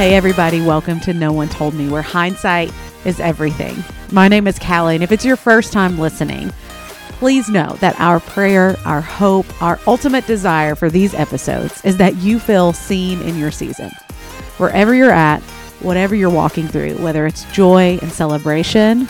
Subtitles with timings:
[0.00, 2.72] Hey, everybody, welcome to No One Told Me, where hindsight
[3.04, 3.84] is everything.
[4.10, 6.54] My name is Callie, and if it's your first time listening,
[7.18, 12.16] please know that our prayer, our hope, our ultimate desire for these episodes is that
[12.16, 13.90] you feel seen in your season.
[14.56, 15.42] Wherever you're at,
[15.80, 19.04] whatever you're walking through, whether it's joy and celebration,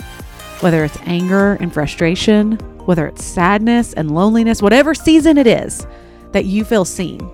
[0.58, 2.54] whether it's anger and frustration,
[2.86, 5.86] whether it's sadness and loneliness, whatever season it is,
[6.32, 7.30] that you feel seen.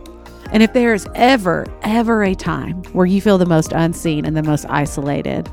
[0.52, 4.42] And if there's ever, ever a time where you feel the most unseen and the
[4.42, 5.50] most isolated,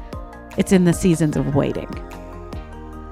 [0.57, 1.89] it's in the seasons of waiting.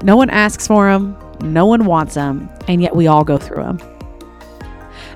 [0.03, 3.63] No one asks for them, no one wants them, and yet we all go through
[3.63, 3.79] them.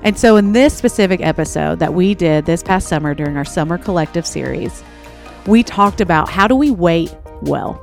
[0.02, 3.78] And so, in this specific episode that we did this past summer during our Summer
[3.78, 4.82] Collective series,
[5.46, 7.82] we talked about how do we wait well.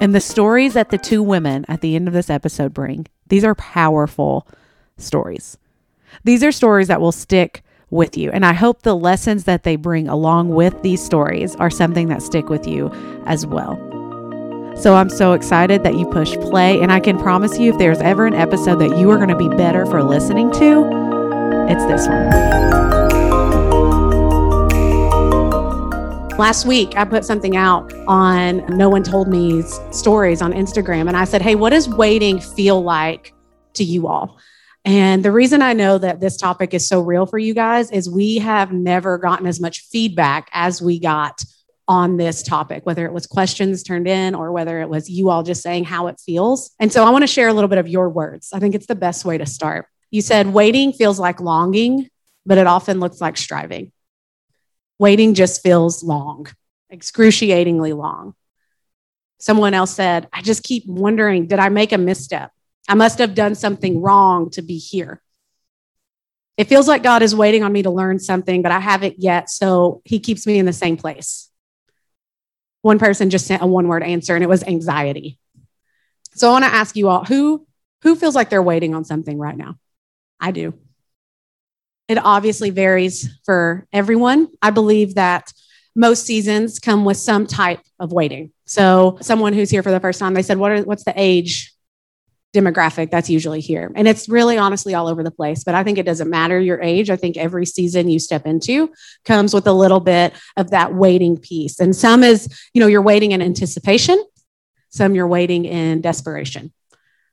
[0.00, 3.44] And the stories that the two women at the end of this episode bring, these
[3.44, 4.48] are powerful
[4.96, 5.58] stories.
[6.24, 8.30] These are stories that will stick with you.
[8.30, 12.22] And I hope the lessons that they bring along with these stories are something that
[12.22, 12.90] stick with you
[13.26, 13.76] as well.
[14.76, 16.80] So I'm so excited that you push play.
[16.80, 19.36] And I can promise you, if there's ever an episode that you are going to
[19.36, 22.30] be better for listening to, it's this one.
[26.38, 31.08] Last week, I put something out on No One Told Me's stories on Instagram.
[31.08, 33.34] And I said, Hey, what does waiting feel like
[33.74, 34.38] to you all?
[34.84, 38.08] And the reason I know that this topic is so real for you guys is
[38.08, 41.44] we have never gotten as much feedback as we got
[41.86, 45.42] on this topic, whether it was questions turned in or whether it was you all
[45.42, 46.70] just saying how it feels.
[46.78, 48.52] And so I want to share a little bit of your words.
[48.52, 49.86] I think it's the best way to start.
[50.10, 52.08] You said waiting feels like longing,
[52.46, 53.92] but it often looks like striving.
[54.98, 56.46] Waiting just feels long,
[56.90, 58.34] excruciatingly long.
[59.38, 62.52] Someone else said, I just keep wondering, did I make a misstep?
[62.88, 65.22] I must have done something wrong to be here.
[66.56, 69.48] It feels like God is waiting on me to learn something, but I haven't yet.
[69.48, 71.50] So he keeps me in the same place.
[72.82, 75.38] One person just sent a one word answer, and it was anxiety.
[76.34, 77.66] So I want to ask you all who,
[78.02, 79.76] who feels like they're waiting on something right now?
[80.38, 80.74] I do.
[82.08, 84.48] It obviously varies for everyone.
[84.60, 85.52] I believe that
[85.94, 88.52] most seasons come with some type of waiting.
[88.64, 91.72] So, someone who's here for the first time, they said, what are, What's the age
[92.52, 93.92] demographic that's usually here.
[93.94, 96.80] And it's really honestly all over the place, but I think it doesn't matter your
[96.80, 97.08] age.
[97.08, 98.92] I think every season you step into
[99.24, 101.78] comes with a little bit of that waiting piece.
[101.78, 104.24] And some is, you know, you're waiting in anticipation,
[104.88, 106.72] some you're waiting in desperation.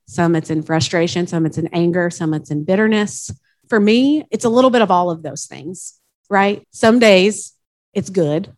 [0.06, 3.32] Some it's in frustration, some it's in anger, some it's in bitterness.
[3.70, 6.00] For me, it's a little bit of all of those things,
[6.30, 6.66] right?
[6.72, 7.54] Some days
[7.94, 8.54] it's good,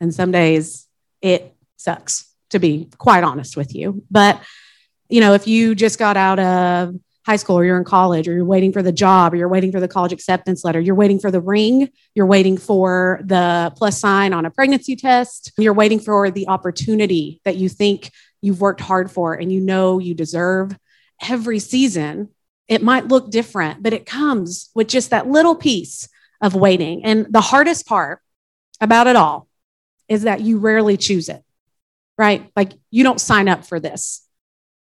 [0.00, 0.86] and some days
[1.20, 4.04] it sucks, to be quite honest with you.
[4.10, 4.40] But
[5.08, 6.94] you know, if you just got out of
[7.26, 9.70] high school or you're in college or you're waiting for the job or you're waiting
[9.70, 13.98] for the college acceptance letter, you're waiting for the ring, you're waiting for the plus
[13.98, 18.10] sign on a pregnancy test, you're waiting for the opportunity that you think
[18.40, 20.76] you've worked hard for and you know you deserve
[21.28, 22.30] every season.
[22.66, 26.08] It might look different, but it comes with just that little piece
[26.40, 27.04] of waiting.
[27.04, 28.20] And the hardest part
[28.80, 29.48] about it all
[30.08, 31.42] is that you rarely choose it,
[32.16, 32.50] right?
[32.56, 34.27] Like you don't sign up for this.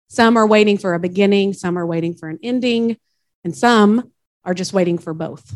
[0.07, 2.97] Some are waiting for a beginning, some are waiting for an ending,
[3.43, 4.11] and some
[4.43, 5.53] are just waiting for both.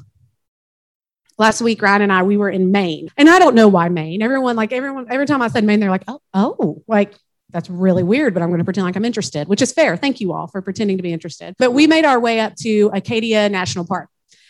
[1.38, 3.10] Last week, Ryan and I, we were in Maine.
[3.16, 4.22] And I don't know why Maine.
[4.22, 7.14] Everyone, like everyone, every time I said Maine, they're like, oh, oh, like
[7.52, 9.96] that's really weird, but I'm going to pretend like I'm interested, which is fair.
[9.98, 11.56] Thank you all for pretending to be interested.
[11.58, 14.10] But we made our way up to Acadia National Park.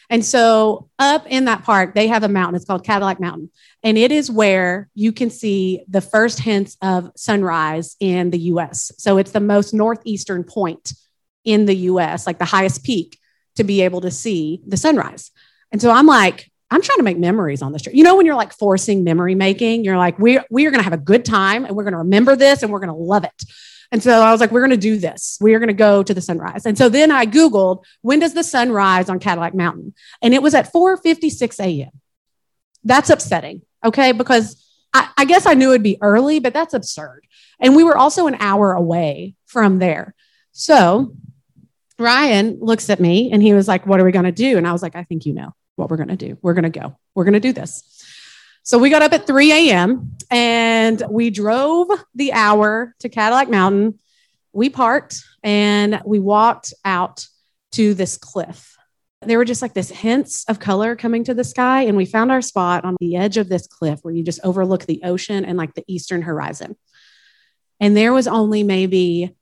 [0.09, 2.55] And so up in that park, they have a mountain.
[2.55, 3.51] It's called Cadillac Mountain.
[3.83, 8.91] And it is where you can see the first hints of sunrise in the US.
[8.97, 10.93] So it's the most northeastern point
[11.45, 13.19] in the US, like the highest peak
[13.55, 15.31] to be able to see the sunrise.
[15.71, 17.95] And so I'm like, I'm trying to make memories on this trip.
[17.95, 20.83] You know, when you're like forcing memory making, you're like, we, we are going to
[20.83, 23.23] have a good time and we're going to remember this and we're going to love
[23.23, 23.43] it.
[23.91, 25.37] And so I was like, we're going to do this.
[25.41, 26.65] We are going to go to the sunrise.
[26.65, 29.95] And so then I Googled, when does the sun rise on Cadillac Mountain?
[30.21, 31.91] And it was at 4.56 a.m.
[32.83, 33.63] That's upsetting.
[33.83, 34.11] Okay.
[34.11, 34.63] Because
[34.93, 37.25] I, I guess I knew it'd be early, but that's absurd.
[37.59, 40.13] And we were also an hour away from there.
[40.51, 41.15] So
[41.97, 44.57] Ryan looks at me and he was like, what are we going to do?
[44.57, 46.37] And I was like, I think you know what we're going to do.
[46.41, 46.97] We're going to go.
[47.15, 47.98] We're going to do this.
[48.69, 50.15] So we got up at 3 a.m.
[50.29, 53.97] and we drove the hour to Cadillac Mountain.
[54.53, 57.25] We parked and we walked out
[57.71, 58.77] to this cliff.
[59.23, 61.85] There were just like this hints of color coming to the sky.
[61.85, 64.85] And we found our spot on the edge of this cliff where you just overlook
[64.85, 66.75] the ocean and like the eastern horizon.
[67.79, 69.35] And there was only maybe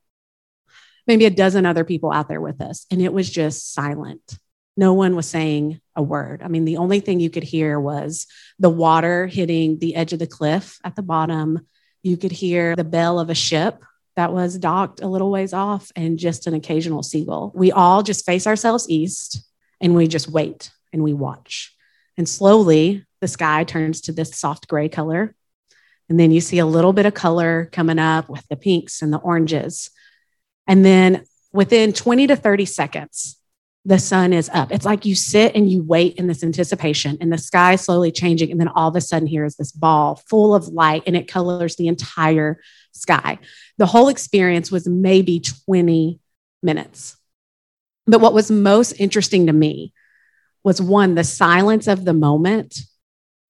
[1.05, 4.39] maybe a dozen other people out there with us and it was just silent
[4.77, 6.41] no one was saying a word.
[6.43, 8.27] I mean, the only thing you could hear was
[8.59, 11.67] the water hitting the edge of the cliff at the bottom.
[12.03, 13.83] You could hear the bell of a ship
[14.15, 17.51] that was docked a little ways off and just an occasional seagull.
[17.55, 19.43] We all just face ourselves east
[19.81, 21.75] and we just wait and we watch.
[22.15, 25.35] And slowly the sky turns to this soft gray color.
[26.09, 29.11] And then you see a little bit of color coming up with the pinks and
[29.11, 29.89] the oranges.
[30.67, 33.37] And then within 20 to 30 seconds,
[33.87, 34.69] the sun is up.
[34.69, 38.51] It's like you sit and you wait in this anticipation and the sky slowly changing.
[38.51, 41.29] And then all of a sudden, here is this ball full of light and it
[41.29, 42.59] colors the entire
[42.91, 43.39] sky.
[43.77, 46.19] The whole experience was maybe 20
[46.61, 47.15] minutes.
[48.05, 49.93] But what was most interesting to me
[50.65, 52.81] was one, the silence of the moment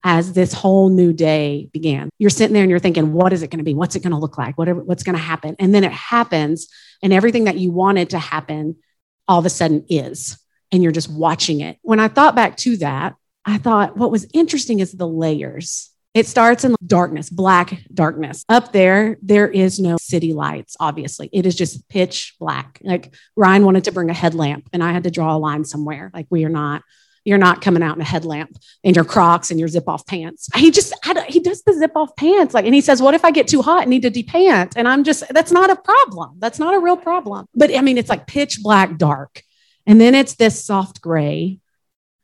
[0.04, 2.10] as this whole new day began.
[2.16, 3.74] You're sitting there and you're thinking, what is it going to be?
[3.74, 4.56] What's it going to look like?
[4.56, 5.56] What, what's going to happen?
[5.58, 6.68] And then it happens,
[7.02, 8.76] and everything that you wanted to happen
[9.28, 10.38] all of a sudden is,
[10.72, 11.78] and you're just watching it.
[11.82, 13.14] When I thought back to that,
[13.44, 15.90] I thought what was interesting is the layers.
[16.14, 18.44] It starts in darkness, black darkness.
[18.48, 21.28] Up there, there is no city lights, obviously.
[21.32, 22.80] It is just pitch black.
[22.82, 26.10] Like Ryan wanted to bring a headlamp, and I had to draw a line somewhere.
[26.12, 26.82] Like we are not
[27.28, 30.48] you're not coming out in a headlamp in your Crocs and your zip off pants.
[30.54, 30.94] He just,
[31.28, 32.54] he does the zip off pants.
[32.54, 34.72] Like, and he says, what if I get too hot and need to depant?
[34.76, 36.36] And I'm just, that's not a problem.
[36.38, 37.46] That's not a real problem.
[37.54, 39.42] But I mean, it's like pitch black dark.
[39.86, 41.58] And then it's this soft gray.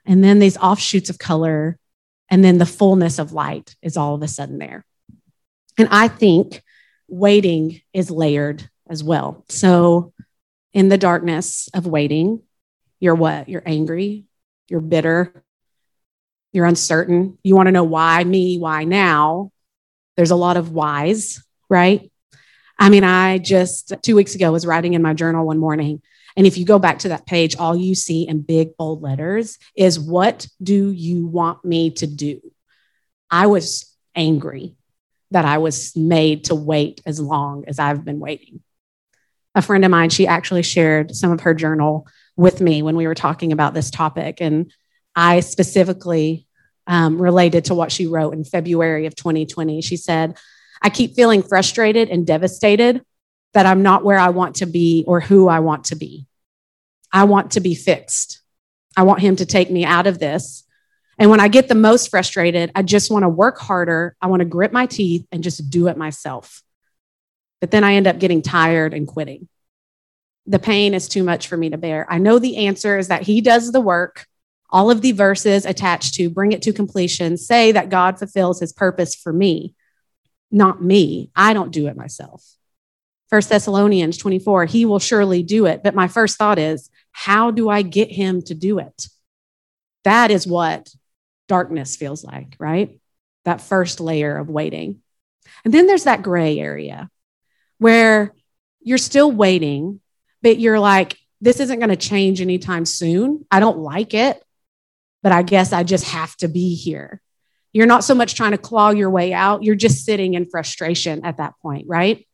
[0.06, 1.78] And then these offshoots of color.
[2.30, 4.86] And then the fullness of light is all of a sudden there.
[5.76, 6.62] And I think
[7.08, 9.44] waiting is layered as well.
[9.50, 10.14] So
[10.72, 12.40] in the darkness of waiting,
[13.00, 13.50] you're what?
[13.50, 14.24] You're angry,
[14.68, 15.44] you're bitter,
[16.52, 19.50] you're uncertain, you want to know why me, why now.
[20.16, 22.10] There's a lot of whys, right?
[22.78, 26.02] I mean, I just two weeks ago was writing in my journal one morning.
[26.36, 29.58] And if you go back to that page, all you see in big, bold letters
[29.76, 32.40] is what do you want me to do?
[33.30, 34.76] I was angry
[35.30, 38.62] that I was made to wait as long as I've been waiting.
[39.54, 43.06] A friend of mine, she actually shared some of her journal with me when we
[43.06, 44.38] were talking about this topic.
[44.40, 44.72] And
[45.14, 46.46] I specifically
[46.86, 49.80] um, related to what she wrote in February of 2020.
[49.80, 50.36] She said,
[50.82, 53.02] I keep feeling frustrated and devastated
[53.54, 56.26] that I'm not where I want to be or who I want to be.
[57.12, 58.42] I want to be fixed.
[58.96, 60.64] I want him to take me out of this.
[61.16, 64.16] And when I get the most frustrated, I just want to work harder.
[64.20, 66.62] I want to grit my teeth and just do it myself.
[67.60, 69.48] But then I end up getting tired and quitting
[70.46, 72.06] the pain is too much for me to bear.
[72.08, 74.26] I know the answer is that He does the work.
[74.70, 78.72] All of the verses attached to bring it to completion say that God fulfills His
[78.72, 79.74] purpose for me,
[80.50, 81.30] not me.
[81.34, 82.44] I don't do it myself.
[83.30, 85.82] First Thessalonians 24, He will surely do it.
[85.82, 89.08] But my first thought is, how do I get Him to do it?
[90.04, 90.92] That is what
[91.48, 92.98] darkness feels like, right?
[93.44, 95.00] That first layer of waiting.
[95.64, 97.10] And then there's that gray area
[97.78, 98.34] where
[98.80, 100.00] you're still waiting,
[100.44, 103.46] but you're like, this isn't going to change anytime soon.
[103.50, 104.40] I don't like it,
[105.22, 107.22] but I guess I just have to be here.
[107.72, 111.24] You're not so much trying to claw your way out, you're just sitting in frustration
[111.24, 112.26] at that point, right?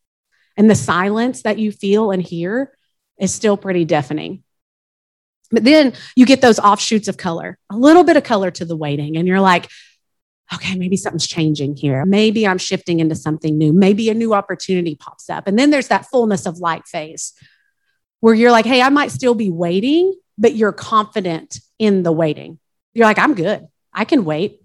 [0.56, 2.72] And the silence that you feel and hear
[3.18, 4.42] is still pretty deafening.
[5.52, 8.76] But then you get those offshoots of color, a little bit of color to the
[8.76, 9.70] waiting, and you're like,
[10.52, 12.04] okay, maybe something's changing here.
[12.04, 13.72] Maybe I'm shifting into something new.
[13.72, 15.46] Maybe a new opportunity pops up.
[15.46, 17.34] And then there's that fullness of light phase
[18.20, 22.58] where you're like, hey, I might still be waiting, but you're confident in the waiting.
[22.94, 23.66] You're like, I'm good.
[23.92, 24.60] I can wait.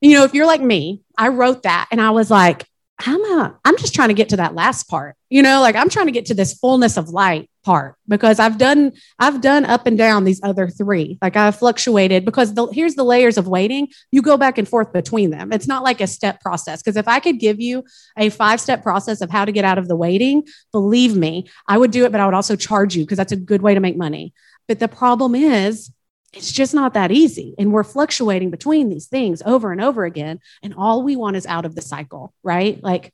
[0.00, 2.66] You know, if you're like me, I wrote that and I was like,
[2.98, 5.16] I'm a, I'm just trying to get to that last part.
[5.28, 8.56] You know, like I'm trying to get to this fullness of light part because I've
[8.56, 11.18] done I've done up and down these other three.
[11.20, 13.88] Like I've fluctuated because the, here's the layers of waiting.
[14.12, 15.52] You go back and forth between them.
[15.52, 17.82] It's not like a step process because if I could give you
[18.16, 21.78] a five step process of how to get out of the waiting, believe me, I
[21.78, 23.80] would do it, but I would also charge you because that's a good way to
[23.80, 24.32] make money.
[24.68, 25.90] But the problem is
[26.36, 27.54] it's just not that easy.
[27.58, 30.40] And we're fluctuating between these things over and over again.
[30.62, 32.82] And all we want is out of the cycle, right?
[32.82, 33.12] Like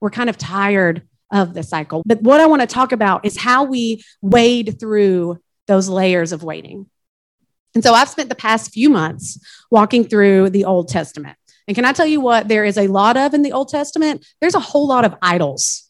[0.00, 2.02] we're kind of tired of the cycle.
[2.06, 6.42] But what I want to talk about is how we wade through those layers of
[6.42, 6.86] waiting.
[7.74, 9.38] And so I've spent the past few months
[9.70, 11.36] walking through the Old Testament.
[11.68, 14.24] And can I tell you what there is a lot of in the Old Testament?
[14.40, 15.85] There's a whole lot of idols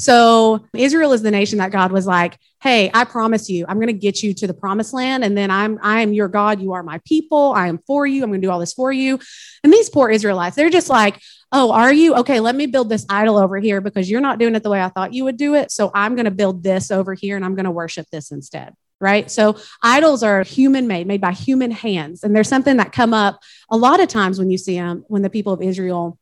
[0.00, 3.88] so Israel is the nation that God was like, "Hey, I promise you, I'm going
[3.88, 6.58] to get you to the promised land, and then I'm I am your God.
[6.62, 7.52] You are my people.
[7.54, 8.22] I am for you.
[8.22, 9.18] I'm going to do all this for you."
[9.62, 11.20] And these poor Israelites, they're just like,
[11.52, 12.40] "Oh, are you okay?
[12.40, 14.88] Let me build this idol over here because you're not doing it the way I
[14.88, 15.70] thought you would do it.
[15.70, 18.72] So I'm going to build this over here, and I'm going to worship this instead."
[19.02, 19.30] right?
[19.30, 22.22] So idols are human made, made by human hands.
[22.22, 23.40] And there's something that come up
[23.70, 26.18] a lot of times when you see them, when the people of Israel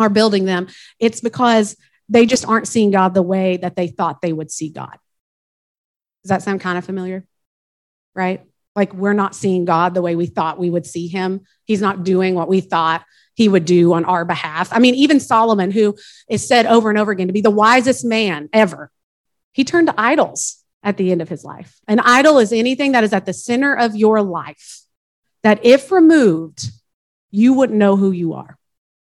[0.00, 0.66] are building them,
[0.98, 1.76] it's because
[2.10, 4.98] they just aren't seeing God the way that they thought they would see God.
[6.22, 7.24] Does that sound kind of familiar?
[8.14, 8.44] Right?
[8.76, 11.42] Like we're not seeing God the way we thought we would see him.
[11.64, 14.68] He's not doing what we thought he would do on our behalf.
[14.72, 15.96] I mean, even Solomon, who
[16.28, 18.90] is said over and over again to be the wisest man ever,
[19.52, 21.78] he turned to idols at the end of his life.
[21.88, 24.82] An idol is anything that is at the center of your life
[25.42, 26.70] that, if removed,
[27.30, 28.58] you wouldn't know who you are.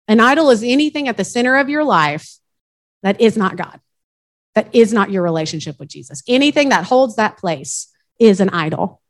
[0.08, 2.36] An idol is anything at the center of your life
[3.06, 3.80] that is not God,
[4.54, 6.22] that is not your relationship with Jesus.
[6.26, 9.00] Anything that holds that place is an idol.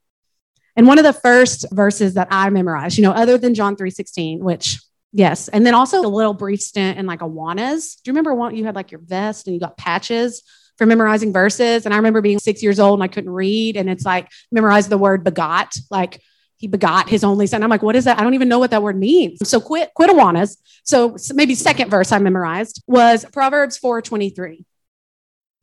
[0.77, 4.41] And one of the first verses that I memorized, you know, other than John 3:16,
[4.41, 4.79] which
[5.13, 7.97] yes, and then also a little brief stint in like Awanas.
[8.03, 10.43] Do you remember one you had like your vest and you got patches?
[10.77, 11.87] for memorizing verses.
[11.87, 13.79] And I remember being six years old and I couldn't read.
[13.79, 16.21] And it's like memorize the word begot, like
[16.67, 17.63] begot his only son.
[17.63, 18.19] I'm like, what is that?
[18.19, 19.49] I don't even know what that word means.
[19.49, 20.57] So quit, quit Awanas.
[20.85, 24.65] So maybe second verse I memorized was Proverbs 4:23,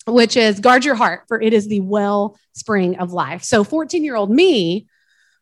[0.08, 3.44] which is guard your heart, for it is the well spring of life.
[3.44, 4.88] So 14 year old me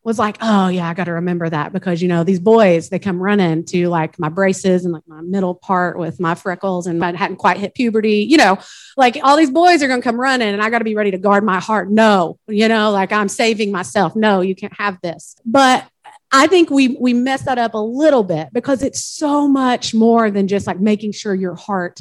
[0.04, 2.98] was like, oh yeah, I got to remember that because you know these boys they
[2.98, 7.04] come running to like my braces and like my middle part with my freckles and
[7.04, 8.58] I hadn't quite hit puberty, you know,
[8.96, 11.18] like all these boys are gonna come running and I got to be ready to
[11.18, 11.90] guard my heart.
[11.90, 14.16] No, you know, like I'm saving myself.
[14.16, 15.36] No, you can't have this.
[15.44, 15.86] But
[16.32, 20.30] I think we we mess that up a little bit because it's so much more
[20.30, 22.00] than just like making sure your heart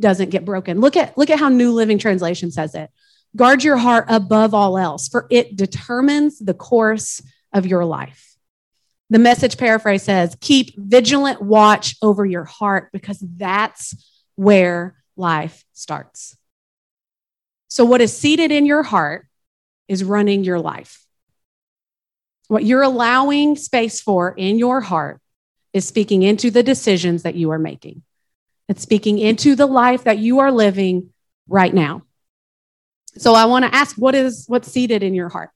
[0.00, 0.80] doesn't get broken.
[0.80, 2.90] Look at look at how New Living Translation says it.
[3.36, 7.20] Guard your heart above all else, for it determines the course
[7.54, 8.36] of your life.
[9.10, 13.94] The message paraphrase says, keep vigilant watch over your heart because that's
[14.34, 16.36] where life starts.
[17.68, 19.26] So, what is seated in your heart
[19.88, 21.04] is running your life.
[22.48, 25.20] What you're allowing space for in your heart
[25.72, 28.02] is speaking into the decisions that you are making.
[28.68, 31.10] It's speaking into the life that you are living
[31.48, 32.02] right now.
[33.16, 35.50] So I want to ask what is what's seated in your heart?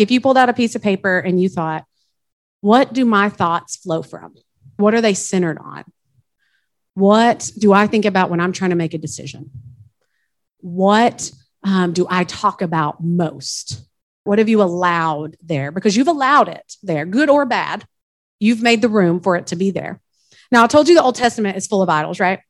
[0.00, 1.84] If you pulled out a piece of paper and you thought,
[2.60, 4.34] what do my thoughts flow from?
[4.76, 5.84] What are they centered on?
[6.94, 9.50] What do I think about when I'm trying to make a decision?
[10.60, 11.30] What
[11.62, 13.80] um, do I talk about most?
[14.24, 15.70] What have you allowed there?
[15.70, 17.84] Because you've allowed it there, good or bad.
[18.40, 20.00] You've made the room for it to be there.
[20.50, 22.40] Now, I told you the Old Testament is full of idols, right?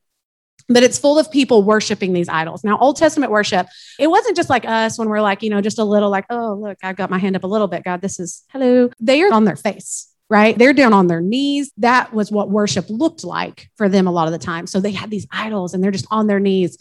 [0.69, 2.63] But it's full of people worshiping these idols.
[2.63, 5.79] Now, Old Testament worship, it wasn't just like us when we're like, you know, just
[5.79, 7.83] a little like, oh, look, I've got my hand up a little bit.
[7.83, 8.91] God, this is hello.
[8.99, 10.57] They are on their face, right?
[10.57, 11.71] They're down on their knees.
[11.77, 14.67] That was what worship looked like for them a lot of the time.
[14.67, 16.77] So they had these idols and they're just on their knees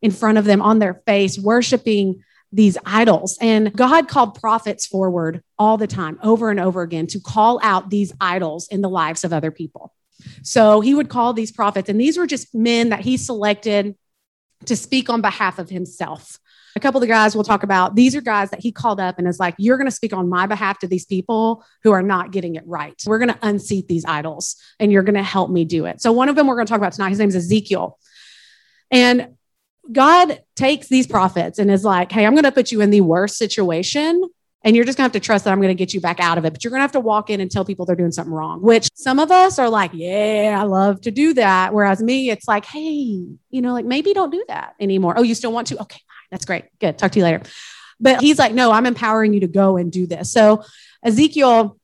[0.00, 2.22] in front of them, on their face, worshiping
[2.52, 3.38] these idols.
[3.40, 7.90] And God called prophets forward all the time, over and over again, to call out
[7.90, 9.92] these idols in the lives of other people.
[10.42, 13.96] So he would call these prophets, and these were just men that he selected
[14.66, 16.38] to speak on behalf of himself.
[16.74, 19.18] A couple of the guys we'll talk about, these are guys that he called up
[19.18, 22.02] and is like, You're going to speak on my behalf to these people who are
[22.02, 22.94] not getting it right.
[23.06, 26.00] We're going to unseat these idols and you're going to help me do it.
[26.00, 27.98] So, one of them we're going to talk about tonight, his name is Ezekiel.
[28.90, 29.34] And
[29.90, 33.02] God takes these prophets and is like, Hey, I'm going to put you in the
[33.02, 34.22] worst situation
[34.64, 36.44] and you're just gonna have to trust that I'm gonna get you back out of
[36.44, 36.52] it.
[36.52, 38.88] But you're gonna have to walk in and tell people they're doing something wrong, which
[38.94, 41.74] some of us are like, yeah, I love to do that.
[41.74, 45.14] Whereas me, it's like, hey, you know, like maybe don't do that anymore.
[45.16, 45.80] Oh, you still want to?
[45.82, 46.00] Okay.
[46.30, 46.64] That's great.
[46.80, 46.98] Good.
[46.98, 47.42] Talk to you later.
[48.00, 50.32] But he's like, no, I'm empowering you to go and do this.
[50.32, 50.64] So
[51.04, 51.78] Ezekiel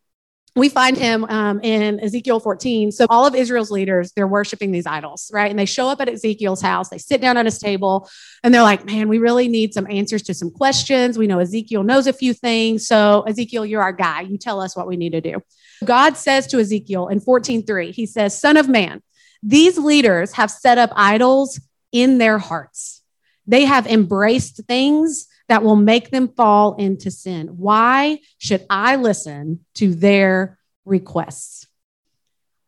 [0.59, 2.93] we find him um, in Ezekiel 14.
[2.93, 5.51] So all of Israel's leaders, they're worshiping these idols, right?
[5.51, 6.89] And they show up at Ezekiel's house.
[6.89, 8.11] They sit down at his table
[8.43, 11.17] and they're like, man, we really need some answers to some questions.
[11.17, 12.87] We know Ezekiel knows a few things.
[12.87, 14.23] So Ezekiel, you're our guy.
[14.23, 15.41] You tell us what we need to do.
[15.85, 19.03] God says to Ezekiel in 14:3, he says, son of man,
[19.43, 21.61] these leaders have set up idols
[21.93, 23.03] in their hearts.
[23.47, 27.49] They have embraced things that will make them fall into sin.
[27.57, 31.67] Why should I listen to their requests?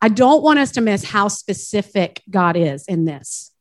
[0.01, 3.51] I don't want us to miss how specific God is in this.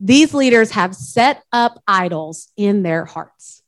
[0.00, 3.62] These leaders have set up idols in their hearts.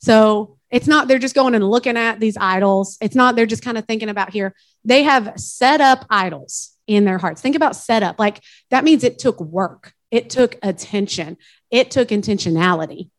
[0.00, 2.96] So it's not they're just going and looking at these idols.
[3.00, 4.54] It's not they're just kind of thinking about here.
[4.84, 7.40] They have set up idols in their hearts.
[7.40, 8.18] Think about set up.
[8.18, 11.36] Like that means it took work, it took attention,
[11.70, 13.10] it took intentionality.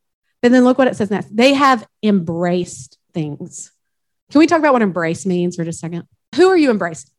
[0.47, 1.35] But then look what it says next.
[1.35, 3.73] They have embraced things.
[4.31, 6.07] Can we talk about what embrace means for just a second?
[6.35, 7.11] Who are you embracing?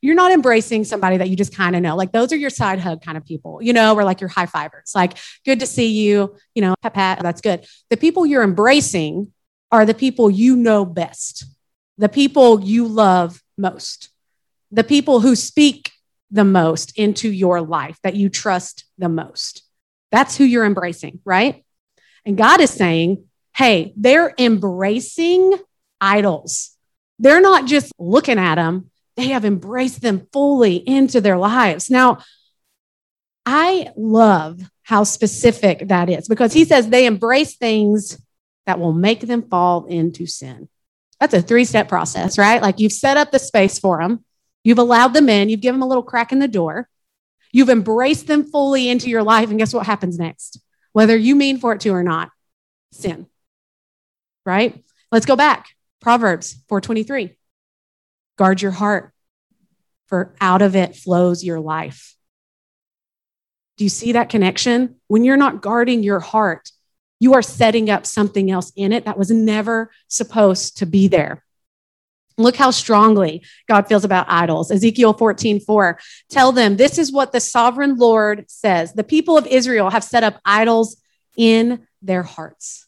[0.00, 1.94] You're not embracing somebody that you just kind of know.
[1.94, 4.46] Like those are your side hug kind of people, you know, or like your high
[4.46, 4.92] fivers.
[4.94, 7.66] Like, good to see you, you know, pat pat, that's good.
[7.90, 9.30] The people you're embracing
[9.70, 11.44] are the people you know best,
[11.98, 14.08] the people you love most,
[14.70, 15.92] the people who speak
[16.30, 19.64] the most into your life, that you trust the most.
[20.10, 21.62] That's who you're embracing, right?
[22.24, 23.24] And God is saying,
[23.54, 25.54] hey, they're embracing
[26.00, 26.76] idols.
[27.18, 31.90] They're not just looking at them, they have embraced them fully into their lives.
[31.90, 32.18] Now,
[33.44, 38.18] I love how specific that is because he says they embrace things
[38.66, 40.68] that will make them fall into sin.
[41.18, 42.62] That's a three step process, right?
[42.62, 44.24] Like you've set up the space for them,
[44.64, 46.88] you've allowed them in, you've given them a little crack in the door,
[47.52, 49.50] you've embraced them fully into your life.
[49.50, 50.60] And guess what happens next?
[50.92, 52.30] Whether you mean for it to or not,
[52.92, 53.26] sin,
[54.44, 54.84] right?
[55.12, 55.68] Let's go back.
[56.00, 57.36] Proverbs 423.
[58.36, 59.12] Guard your heart,
[60.06, 62.16] for out of it flows your life.
[63.76, 64.96] Do you see that connection?
[65.06, 66.70] When you're not guarding your heart,
[67.18, 71.44] you are setting up something else in it that was never supposed to be there.
[72.40, 74.70] Look how strongly God feels about idols.
[74.70, 75.98] Ezekiel 14, 4.
[76.28, 78.92] Tell them, this is what the sovereign Lord says.
[78.92, 81.00] The people of Israel have set up idols
[81.36, 82.86] in their hearts,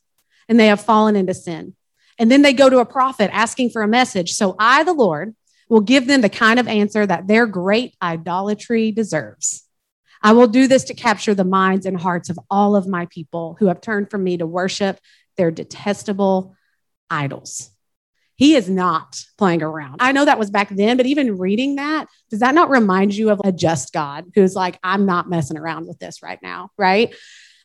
[0.49, 1.75] and they have fallen into sin.
[2.19, 4.33] And then they go to a prophet asking for a message.
[4.33, 5.35] So I, the Lord,
[5.69, 9.65] will give them the kind of answer that their great idolatry deserves.
[10.23, 13.57] I will do this to capture the minds and hearts of all of my people
[13.59, 15.01] who have turned from me to worship
[15.37, 16.55] their detestable
[17.11, 17.71] idols.
[18.43, 19.99] He is not playing around.
[20.01, 23.31] I know that was back then, but even reading that, does that not remind you
[23.31, 27.15] of a just God who's like, I'm not messing around with this right now, right?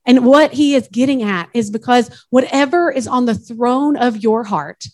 [0.06, 4.44] And what he is getting at is because whatever is on the throne of your
[4.44, 4.86] heart,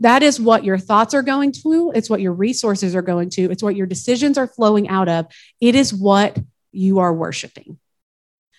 [0.00, 3.52] that is what your thoughts are going to, it's what your resources are going to,
[3.52, 5.26] it's what your decisions are flowing out of.
[5.60, 6.40] It is what
[6.72, 7.78] you are worshiping.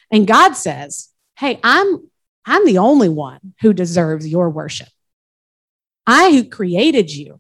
[0.10, 2.10] And God says, Hey, I'm,
[2.46, 4.88] I'm the only one who deserves your worship.
[6.06, 7.40] I who created you.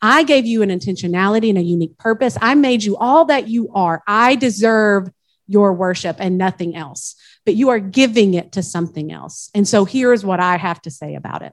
[0.00, 2.36] I gave you an intentionality and a unique purpose.
[2.40, 4.02] I made you all that you are.
[4.06, 5.08] I deserve
[5.46, 9.50] your worship and nothing else, but you are giving it to something else.
[9.54, 11.52] And so here's what I have to say about it.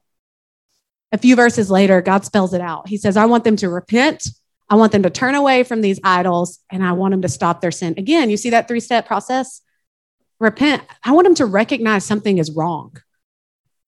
[1.11, 2.87] A few verses later, God spells it out.
[2.87, 4.27] He says, I want them to repent
[4.69, 7.59] I want them to turn away from these idols and I want them to stop
[7.59, 7.95] their sin.
[7.97, 9.61] Again, you see that three step process?
[10.39, 10.83] Repent.
[11.03, 12.95] I want them to recognize something is wrong.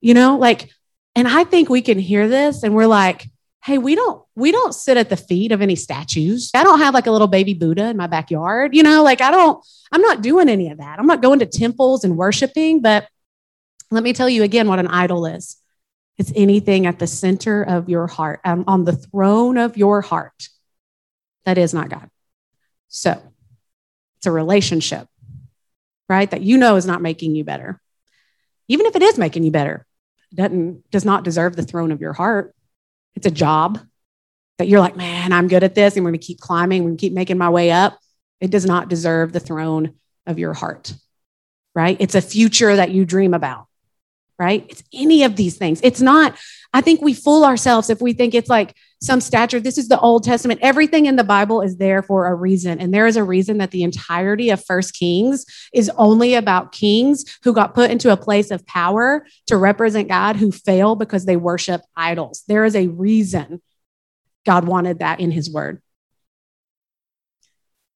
[0.02, 0.70] You know, like,
[1.16, 3.30] and I think we can hear this and we're like,
[3.64, 6.52] hey, we don't we don't sit at the feet of any statues.
[6.54, 8.76] I don't have like a little baby Buddha in my backyard.
[8.76, 11.00] You know, like I don't, I'm not doing any of that.
[11.00, 13.08] I'm not going to temples and worshiping, but
[13.92, 15.58] let me tell you again what an idol is.
[16.18, 20.50] It's anything at the center of your heart, um, on the throne of your heart
[21.46, 22.10] that is not God.
[22.88, 23.22] So
[24.18, 25.08] it's a relationship,
[26.08, 26.30] right?
[26.30, 27.82] That you know is not making you better.
[28.68, 29.86] Even if it is making you better,
[30.34, 32.56] doesn't, does not deserve the throne of your heart.
[33.16, 33.80] It's a job
[34.58, 35.96] that you're like, man, I'm good at this.
[35.96, 36.82] I'm going to keep climbing.
[36.82, 37.98] I'm going to keep making my way up.
[38.40, 40.94] It does not deserve the throne of your heart,
[41.76, 41.98] right?
[42.00, 43.68] It's a future that you dream about,
[44.38, 44.66] right?
[44.70, 45.80] It's any of these things.
[45.84, 46.36] It's not,
[46.74, 49.60] I think we fool ourselves if we think it's like some stature.
[49.60, 50.60] This is the Old Testament.
[50.62, 52.80] Everything in the Bible is there for a reason.
[52.80, 57.40] And there is a reason that the entirety of First Kings is only about kings
[57.44, 61.36] who got put into a place of power to represent God who fail because they
[61.36, 62.44] worship idols.
[62.48, 63.62] There is a reason
[64.46, 65.82] God wanted that in his word.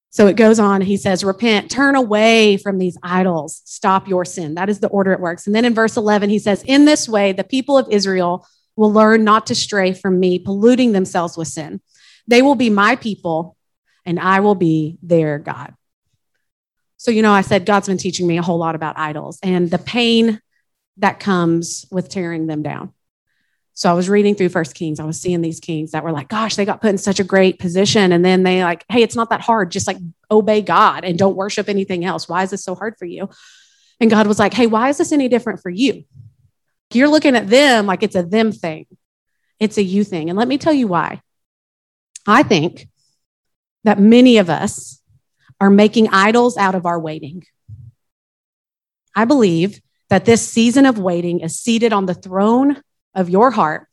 [0.10, 0.80] So it goes on.
[0.80, 4.56] He says, Repent, turn away from these idols, stop your sin.
[4.56, 5.46] That is the order it works.
[5.46, 8.92] And then in verse 11, he says, In this way, the people of Israel will
[8.92, 11.82] learn not to stray from me, polluting themselves with sin.
[12.28, 13.56] They will be my people,
[14.06, 15.74] and I will be their God.
[16.98, 19.70] So, you know, I said God's been teaching me a whole lot about idols and
[19.70, 20.42] the pain
[20.98, 22.94] that comes with tearing them down.
[23.74, 25.02] So I was reading through First Kings.
[25.02, 27.26] I was seeing these kings that were like, gosh, they got put in such a
[27.26, 28.14] great position.
[28.14, 29.70] And then they like, hey, it's not that hard.
[29.70, 29.98] Just like
[30.32, 32.30] obey God and don't worship anything else.
[32.30, 33.30] Why is this so hard for you?
[34.00, 36.06] And God was like, hey, why is this any different for you?
[36.94, 38.86] You're looking at them like it's a them thing,
[39.60, 40.30] it's a you thing.
[40.30, 41.22] And let me tell you why.
[42.28, 42.88] I think
[43.84, 45.02] that many of us
[45.60, 47.44] are making idols out of our waiting.
[49.16, 52.82] I believe that this season of waiting is seated on the throne
[53.14, 53.88] of your heart.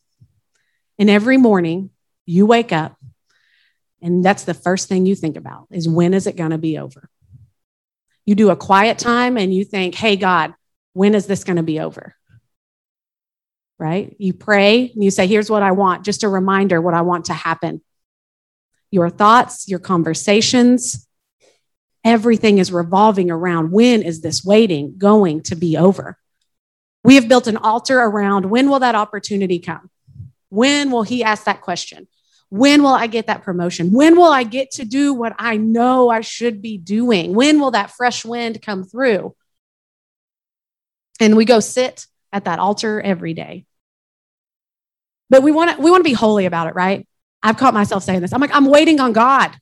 [0.99, 1.91] And every morning
[2.27, 2.97] you wake up,
[4.01, 6.79] and that's the first thing you think about is when is it going to be
[6.79, 7.09] over?
[8.27, 10.55] You do a quiet time and you think, hey, God,
[10.93, 12.15] when is this going to be over?
[13.79, 14.15] Right?
[14.19, 17.27] You pray and you say, Here's what I want, just a reminder what I want
[17.27, 17.83] to happen.
[18.91, 21.07] Your thoughts, your conversations,
[22.05, 26.19] everything is revolving around when is this waiting going to be over?
[27.05, 29.91] We have built an altar around when will that opportunity come?
[30.51, 32.07] When will he ask that question?
[32.51, 33.93] When will I get that promotion?
[33.93, 37.35] When will I get to do what I know I should be doing?
[37.35, 39.35] When will that fresh wind come through?
[41.19, 43.65] And we go sit at that altar every day.
[45.31, 47.07] But we want to we want to be holy about it, right?
[47.43, 48.33] I've caught myself saying this.
[48.33, 49.57] I'm like, I'm waiting on God.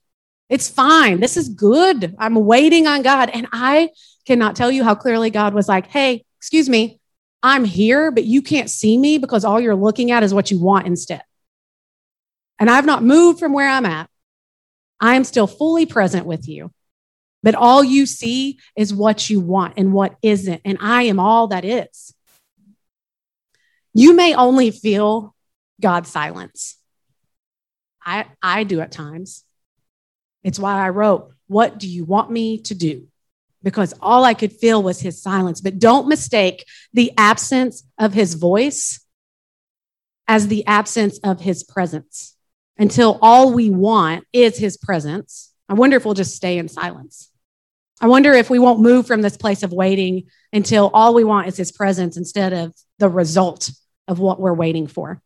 [0.49, 1.19] It's fine.
[1.19, 2.13] This is good.
[2.19, 3.29] I'm waiting on God.
[3.33, 3.89] And I
[4.25, 6.99] cannot tell you how clearly God was like, hey, excuse me,
[7.41, 10.59] I'm here, but you can't see me because all you're looking at is what you
[10.59, 11.23] want instead.
[12.59, 14.09] And I've not moved from where I'm at.
[14.99, 16.71] I am still fully present with you.
[17.43, 20.61] But all you see is what you want and what isn't.
[20.63, 22.13] And I am all that is.
[23.93, 25.35] You may only feel
[25.81, 26.77] God's silence.
[28.03, 29.43] I, I do at times.
[30.43, 33.07] It's why I wrote, What do you want me to do?
[33.63, 35.61] Because all I could feel was his silence.
[35.61, 39.05] But don't mistake the absence of his voice
[40.27, 42.35] as the absence of his presence
[42.77, 45.53] until all we want is his presence.
[45.69, 47.29] I wonder if we'll just stay in silence.
[47.99, 51.47] I wonder if we won't move from this place of waiting until all we want
[51.47, 53.69] is his presence instead of the result
[54.11, 55.21] of what we're waiting for.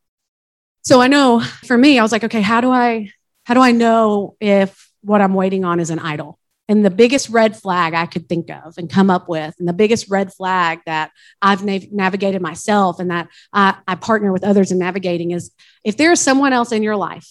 [0.83, 3.09] So I know for me, I was like, okay, how do I
[3.43, 6.37] how do I know if what I'm waiting on is an idol?
[6.67, 9.73] And the biggest red flag I could think of and come up with, and the
[9.73, 14.71] biggest red flag that I've nav- navigated myself and that I, I partner with others
[14.71, 15.51] in navigating is
[15.83, 17.27] if there is someone else in your life,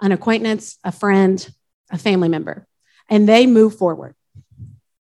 [0.00, 1.48] an acquaintance, a friend,
[1.90, 2.66] a family member,
[3.08, 4.14] and they move forward,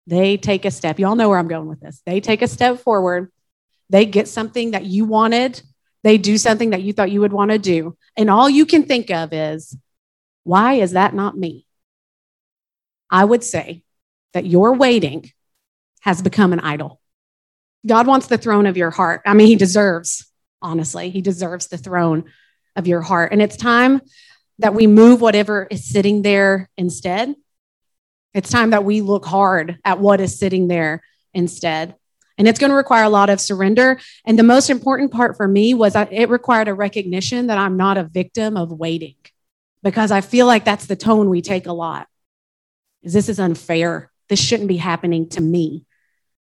[0.06, 0.98] they take a step.
[0.98, 2.02] You all know where I'm going with this.
[2.06, 3.30] They take a step forward,
[3.90, 5.60] they get something that you wanted,
[6.02, 8.84] they do something that you thought you would want to do, and all you can
[8.84, 9.76] think of is,
[10.44, 11.66] why is that not me?
[13.10, 13.82] I would say
[14.32, 15.30] that your waiting
[16.00, 17.00] has become an idol.
[17.86, 19.22] God wants the throne of your heart.
[19.26, 20.26] I mean, He deserves,
[20.62, 22.24] honestly, He deserves the throne
[22.76, 23.32] of your heart.
[23.32, 24.00] And it's time
[24.60, 27.34] that we move whatever is sitting there instead.
[28.32, 31.02] It's time that we look hard at what is sitting there
[31.34, 31.96] instead.
[32.40, 34.00] And it's going to require a lot of surrender.
[34.24, 37.76] And the most important part for me was that it required a recognition that I'm
[37.76, 39.16] not a victim of waiting
[39.82, 42.08] because I feel like that's the tone we take a lot
[43.02, 44.10] is this is unfair.
[44.30, 45.84] This shouldn't be happening to me.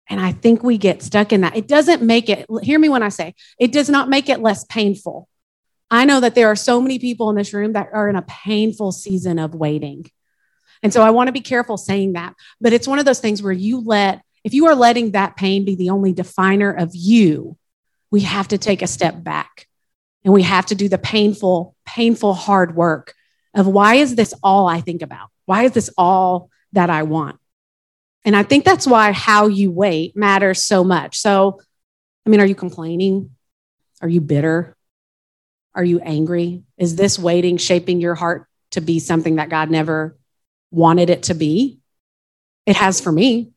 [0.09, 1.55] And I think we get stuck in that.
[1.55, 4.63] It doesn't make it, hear me when I say, it does not make it less
[4.63, 5.29] painful.
[5.91, 8.23] I know that there are so many people in this room that are in a
[8.23, 10.09] painful season of waiting.
[10.81, 12.33] And so I want to be careful saying that.
[12.59, 15.65] But it's one of those things where you let, if you are letting that pain
[15.65, 17.57] be the only definer of you,
[18.11, 19.67] we have to take a step back
[20.23, 23.13] and we have to do the painful, painful, hard work
[23.55, 25.29] of why is this all I think about?
[25.45, 27.39] Why is this all that I want?
[28.25, 31.17] And I think that's why how you wait matters so much.
[31.17, 31.59] So,
[32.25, 33.31] I mean, are you complaining?
[34.01, 34.75] Are you bitter?
[35.75, 36.63] Are you angry?
[36.77, 40.17] Is this waiting shaping your heart to be something that God never
[40.71, 41.79] wanted it to be?
[42.65, 43.52] It has for me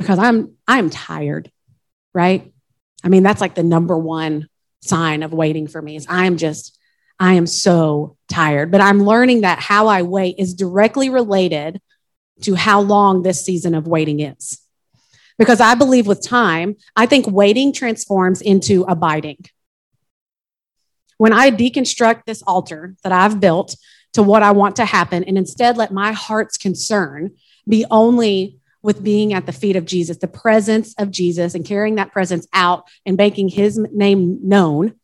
[0.00, 1.52] because I'm I'm tired,
[2.14, 2.50] right?
[3.04, 4.48] I mean, that's like the number one
[4.80, 6.76] sign of waiting for me is I'm just
[7.20, 8.70] I am so tired.
[8.70, 11.82] But I'm learning that how I wait is directly related
[12.42, 14.58] to how long this season of waiting is.
[15.38, 19.44] Because I believe with time, I think waiting transforms into abiding.
[21.18, 23.76] When I deconstruct this altar that I've built
[24.14, 27.32] to what I want to happen and instead let my heart's concern
[27.68, 31.96] be only with being at the feet of Jesus, the presence of Jesus, and carrying
[31.96, 34.94] that presence out and making his name known,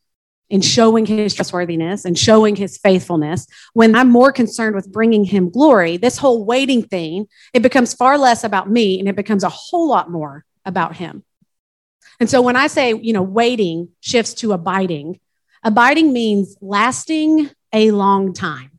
[0.51, 3.47] and showing his trustworthiness and showing his faithfulness.
[3.73, 8.19] When i'm more concerned with bringing him glory this whole waiting thing it becomes far
[8.19, 11.25] less about me and it becomes a whole lot more about him.
[12.21, 15.21] And so when i say you know waiting shifts to abiding
[15.63, 18.71] abiding means lasting a long time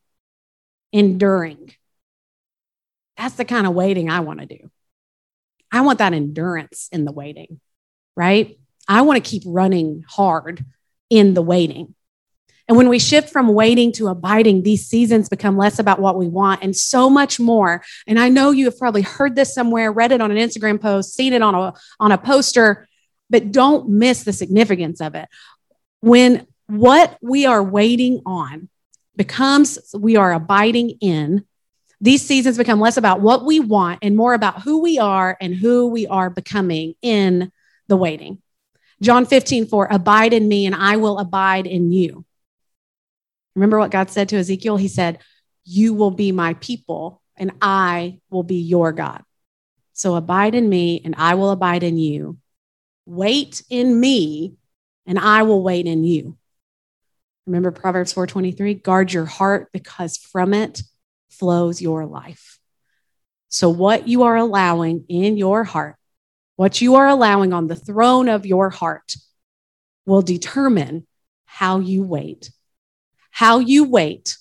[0.93, 1.73] enduring.
[3.17, 4.71] That's the kind of waiting i want to do
[5.71, 7.59] i want that endurance in the waiting
[8.15, 10.65] right i want to keep running hard
[11.09, 11.93] in the waiting.
[12.67, 16.27] And when we shift from waiting to abiding, these seasons become less about what we
[16.27, 17.81] want and so much more.
[18.05, 21.13] And I know you have probably heard this somewhere, read it on an Instagram post,
[21.13, 22.87] seen it on a, on a poster,
[23.29, 25.29] but don't miss the significance of it.
[26.01, 28.67] When what we are waiting on
[29.15, 31.45] becomes we are abiding in,
[31.99, 35.55] these seasons become less about what we want and more about who we are and
[35.55, 37.51] who we are becoming in
[37.87, 38.41] the waiting.
[39.01, 42.25] John 15, 4, abide in me and I will abide in you.
[43.55, 44.77] Remember what God said to Ezekiel?
[44.77, 45.19] He said,
[45.63, 49.23] You will be my people and I will be your God.
[49.93, 52.37] So abide in me and I will abide in you.
[53.07, 54.57] Wait in me,
[55.05, 56.37] and I will wait in you.
[57.45, 60.83] Remember Proverbs 4:23, guard your heart because from it
[61.37, 62.59] flows your life.
[63.49, 65.95] So what you are allowing in your heart,
[66.55, 69.15] what you are allowing on the throne of your heart
[70.05, 71.07] will determine
[71.45, 72.51] how you wait.
[73.31, 74.37] How you wait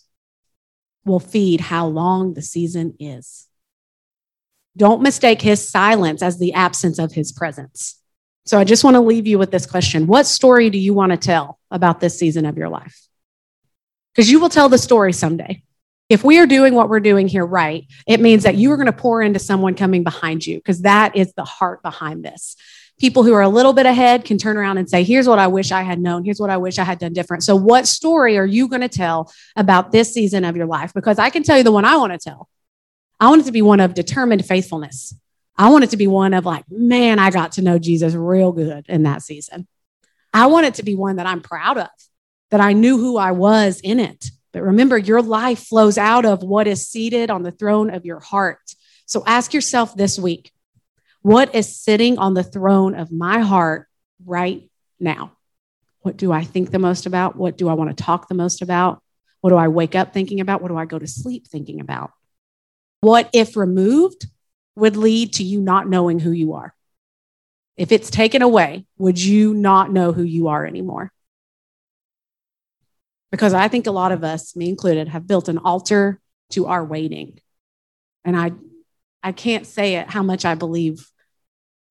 [1.04, 3.46] will feed how long the season is.
[4.76, 8.00] Don't mistake his silence as the absence of his presence.
[8.44, 11.12] So I just want to leave you with this question What story do you want
[11.12, 13.06] to tell about this season of your life?
[14.14, 15.62] Because you will tell the story someday.
[16.08, 18.86] If we are doing what we're doing here right, it means that you are going
[18.86, 22.56] to pour into someone coming behind you, because that is the heart behind this.
[22.98, 25.48] People who are a little bit ahead can turn around and say, Here's what I
[25.48, 26.24] wish I had known.
[26.24, 27.42] Here's what I wish I had done different.
[27.42, 30.94] So, what story are you going to tell about this season of your life?
[30.94, 32.48] Because I can tell you the one I want to tell.
[33.18, 35.14] I want it to be one of determined faithfulness.
[35.58, 38.52] I want it to be one of like, man, I got to know Jesus real
[38.52, 39.66] good in that season.
[40.32, 41.88] I want it to be one that I'm proud of,
[42.50, 44.26] that I knew who I was in it.
[44.56, 48.20] But remember, your life flows out of what is seated on the throne of your
[48.20, 48.74] heart.
[49.04, 50.50] So ask yourself this week
[51.20, 53.86] what is sitting on the throne of my heart
[54.24, 54.66] right
[54.98, 55.32] now?
[56.00, 57.36] What do I think the most about?
[57.36, 59.02] What do I want to talk the most about?
[59.42, 60.62] What do I wake up thinking about?
[60.62, 62.12] What do I go to sleep thinking about?
[63.02, 64.24] What, if removed,
[64.74, 66.74] would lead to you not knowing who you are?
[67.76, 71.12] If it's taken away, would you not know who you are anymore?
[73.36, 76.20] Because I think a lot of us, me included, have built an altar
[76.50, 77.38] to our waiting.
[78.24, 78.52] And I,
[79.22, 81.10] I can't say it how much I believe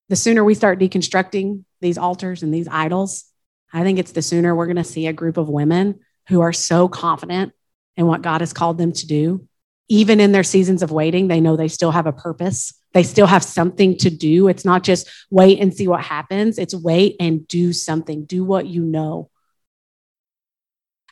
[0.09, 3.25] the sooner we start deconstructing these altars and these idols,
[3.71, 6.53] I think it's the sooner we're going to see a group of women who are
[6.53, 7.53] so confident
[7.95, 9.47] in what God has called them to do
[9.87, 12.73] even in their seasons of waiting, they know they still have a purpose.
[12.93, 14.47] They still have something to do.
[14.47, 18.65] It's not just wait and see what happens, it's wait and do something, do what
[18.65, 19.29] you know.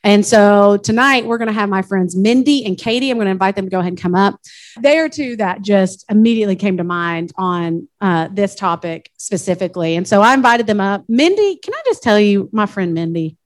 [0.03, 3.09] And so tonight we're going to have my friends Mindy and Katie.
[3.09, 4.39] I'm going to invite them to go ahead and come up.
[4.79, 9.95] They are two that just immediately came to mind on uh, this topic specifically.
[9.95, 11.05] And so I invited them up.
[11.07, 13.37] Mindy, can I just tell you, my friend Mindy,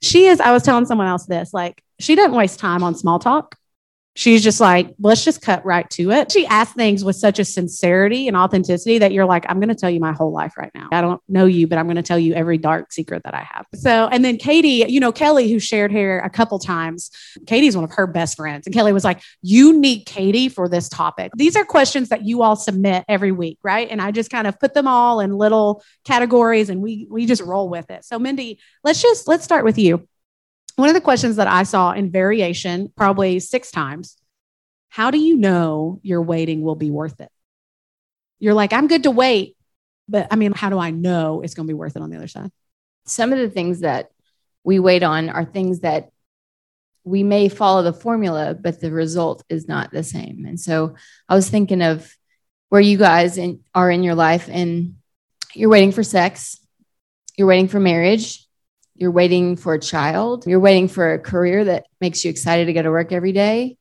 [0.00, 3.18] she is, I was telling someone else this, like, she doesn't waste time on small
[3.18, 3.56] talk
[4.14, 6.30] she's just like, let's just cut right to it.
[6.30, 9.74] She asks things with such a sincerity and authenticity that you're like, I'm going to
[9.74, 10.88] tell you my whole life right now.
[10.92, 13.46] I don't know you, but I'm going to tell you every dark secret that I
[13.50, 13.66] have.
[13.74, 17.10] So, and then Katie, you know, Kelly, who shared here a couple times,
[17.46, 18.66] Katie's one of her best friends.
[18.66, 21.32] And Kelly was like, you need Katie for this topic.
[21.34, 23.88] These are questions that you all submit every week, right?
[23.90, 27.42] And I just kind of put them all in little categories and we, we just
[27.42, 28.04] roll with it.
[28.04, 30.06] So, Mindy, let's just, let's start with you
[30.76, 34.16] one of the questions that I saw in variation probably six times
[34.88, 37.30] how do you know your waiting will be worth it?
[38.38, 39.56] You're like, I'm good to wait,
[40.06, 42.16] but I mean, how do I know it's going to be worth it on the
[42.16, 42.50] other side?
[43.06, 44.10] Some of the things that
[44.64, 46.10] we wait on are things that
[47.04, 50.44] we may follow the formula, but the result is not the same.
[50.46, 50.94] And so
[51.26, 52.14] I was thinking of
[52.68, 54.96] where you guys in, are in your life and
[55.54, 56.60] you're waiting for sex,
[57.38, 58.46] you're waiting for marriage,
[58.94, 62.72] you're waiting for a child, you're waiting for a career that makes you excited to
[62.72, 63.76] go to work every day.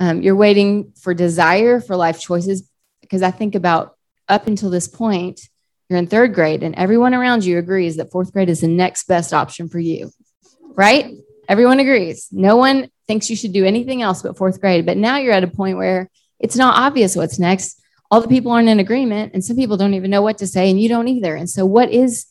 [0.00, 2.68] Um, you're waiting for desire for life choices.
[3.00, 3.96] Because I think about
[4.28, 5.40] up until this point,
[5.88, 9.08] you're in third grade, and everyone around you agrees that fourth grade is the next
[9.08, 10.10] best option for you,
[10.74, 11.14] right?
[11.48, 12.28] Everyone agrees.
[12.30, 14.84] No one thinks you should do anything else but fourth grade.
[14.84, 17.80] But now you're at a point where it's not obvious what's next.
[18.10, 20.70] All the people aren't in agreement, and some people don't even know what to say,
[20.70, 21.34] and you don't either.
[21.34, 22.26] And so, what is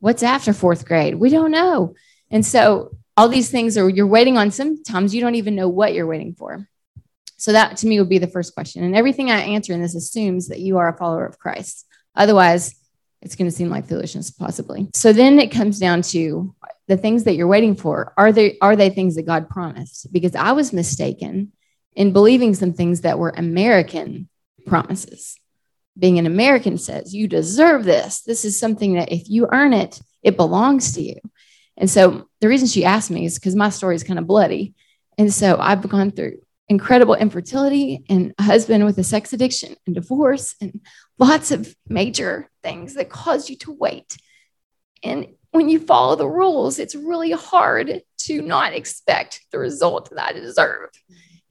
[0.00, 1.14] what's after fourth grade?
[1.14, 1.94] We don't know.
[2.30, 5.94] And so all these things are you're waiting on sometimes you don't even know what
[5.94, 6.66] you're waiting for.
[7.36, 8.82] So that to me would be the first question.
[8.82, 11.86] And everything I answer in this assumes that you are a follower of Christ.
[12.14, 12.74] Otherwise,
[13.22, 14.88] it's going to seem like foolishness possibly.
[14.94, 16.54] So then it comes down to
[16.88, 18.12] the things that you're waiting for.
[18.16, 20.12] Are they are they things that God promised?
[20.12, 21.52] Because I was mistaken
[21.94, 24.28] in believing some things that were American
[24.66, 25.38] promises
[25.98, 28.22] being an American says, you deserve this.
[28.22, 31.16] This is something that if you earn it, it belongs to you.
[31.76, 34.74] And so the reason she asked me is because my story is kind of bloody.
[35.18, 39.94] And so I've gone through incredible infertility and a husband with a sex addiction and
[39.94, 40.80] divorce and
[41.18, 44.16] lots of major things that cause you to wait.
[45.02, 50.22] And when you follow the rules, it's really hard to not expect the result that
[50.22, 50.90] I deserve.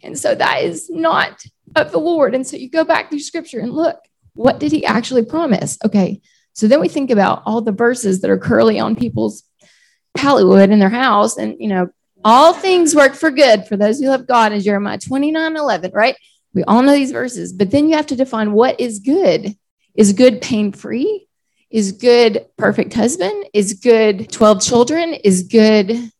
[0.01, 1.43] And so that is not
[1.75, 2.33] of the Lord.
[2.33, 3.99] And so you go back through scripture and look,
[4.39, 5.77] what did he actually promise?
[5.83, 6.21] Okay.
[6.53, 9.43] So then we think about all the verses that are curly on people's
[10.17, 11.37] Hollywood in their house.
[11.37, 11.89] And, you know,
[12.23, 16.15] all things work for good for those who love God in Jeremiah 29 11, right?
[16.53, 19.57] We all know these verses, but then you have to define what is good.
[19.93, 21.27] Is good pain free?
[21.69, 23.45] Is good perfect husband?
[23.53, 25.15] Is good 12 children?
[25.15, 26.11] Is good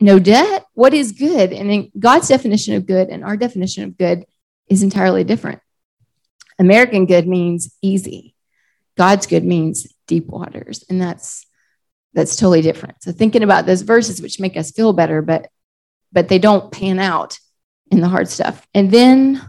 [0.00, 0.66] no debt?
[0.74, 1.52] What is good?
[1.52, 4.24] And then God's definition of good and our definition of good
[4.68, 5.60] is entirely different.
[6.60, 8.34] American good means easy.
[8.96, 10.84] God's good means deep waters.
[10.88, 11.46] And that's
[12.12, 13.02] that's totally different.
[13.02, 15.48] So thinking about those verses which make us feel better, but
[16.12, 17.38] but they don't pan out
[17.90, 18.66] in the hard stuff.
[18.74, 19.40] And then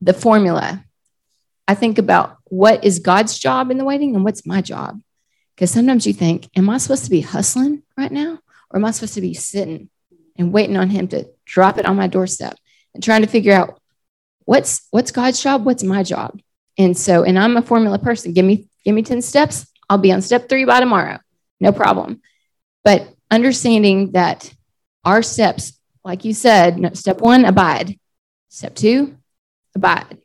[0.00, 0.84] the formula.
[1.66, 5.00] I think about what is God's job in the waiting and what's my job.
[5.54, 8.38] Because sometimes you think, am I supposed to be hustling right now?
[8.70, 9.90] Or am I supposed to be sitting
[10.36, 12.56] and waiting on him to drop it on my doorstep
[12.94, 13.80] and trying to figure out
[14.48, 16.40] what's what's God's job, what's my job?
[16.78, 18.32] And so, and I'm a formula person.
[18.32, 19.66] Give me, give me 10 steps.
[19.90, 21.18] I'll be on step three by tomorrow.
[21.60, 22.22] No problem.
[22.82, 24.50] But understanding that
[25.04, 27.98] our steps, like you said, step one, abide.
[28.48, 29.18] Step two,
[29.74, 30.16] abide.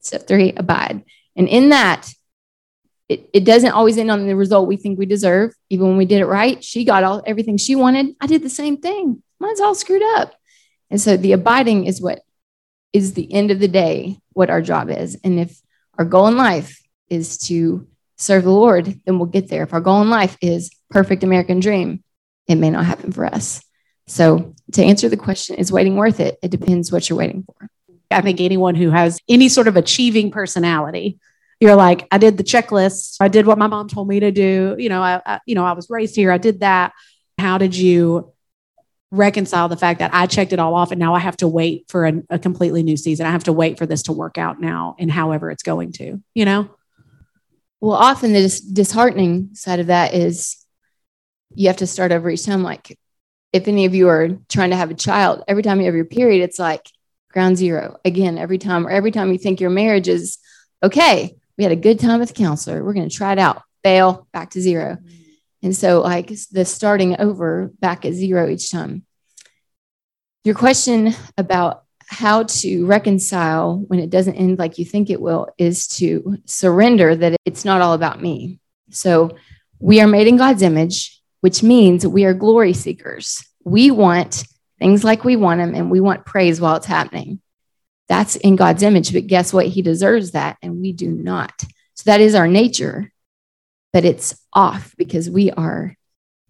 [0.00, 1.04] Step three, abide.
[1.34, 2.06] And in that,
[3.08, 5.54] it, it doesn't always end on the result we think we deserve.
[5.70, 8.14] Even when we did it right, she got all everything she wanted.
[8.20, 9.22] I did the same thing.
[9.40, 10.34] Mine's all screwed up.
[10.90, 12.20] And so the abiding is what
[12.92, 15.16] is the end of the day, what our job is.
[15.24, 15.60] And if
[15.98, 19.62] our goal in life is to serve the Lord, then we'll get there.
[19.62, 22.02] If our goal in life is perfect American dream,
[22.46, 23.62] it may not happen for us.
[24.06, 26.38] So to answer the question, is waiting worth it?
[26.42, 27.68] It depends what you're waiting for.
[28.10, 31.18] I think anyone who has any sort of achieving personality,
[31.60, 33.18] you're like, I did the checklist.
[33.20, 34.76] I did what my mom told me to do.
[34.78, 36.32] You know, I, I you know, I was raised here.
[36.32, 36.92] I did that.
[37.36, 38.32] How did you
[39.10, 41.86] reconcile the fact that I checked it all off and now I have to wait
[41.88, 43.26] for a, a completely new season?
[43.26, 46.22] I have to wait for this to work out now and however it's going to,
[46.34, 46.68] you know?
[47.80, 50.64] Well, often the dis- disheartening side of that is
[51.54, 52.62] you have to start over each time.
[52.62, 52.98] Like,
[53.52, 56.04] if any of you are trying to have a child, every time you have your
[56.04, 56.86] period, it's like
[57.30, 60.38] ground zero again every time, or every time you think your marriage is
[60.82, 61.34] okay.
[61.56, 62.84] We had a good time with the counselor.
[62.84, 63.62] We're going to try it out.
[63.82, 65.17] Fail, back to 0 mm-hmm.
[65.62, 69.04] And so, like the starting over back at zero each time.
[70.44, 75.48] Your question about how to reconcile when it doesn't end like you think it will
[75.58, 78.58] is to surrender that it's not all about me.
[78.90, 79.36] So
[79.78, 83.46] we are made in God's image, which means we are glory seekers.
[83.62, 84.46] We want
[84.78, 87.40] things like we want them and we want praise while it's happening.
[88.08, 89.66] That's in God's image, but guess what?
[89.66, 91.52] He deserves that and we do not.
[91.94, 93.12] So that is our nature,
[93.92, 95.96] but it's off because we are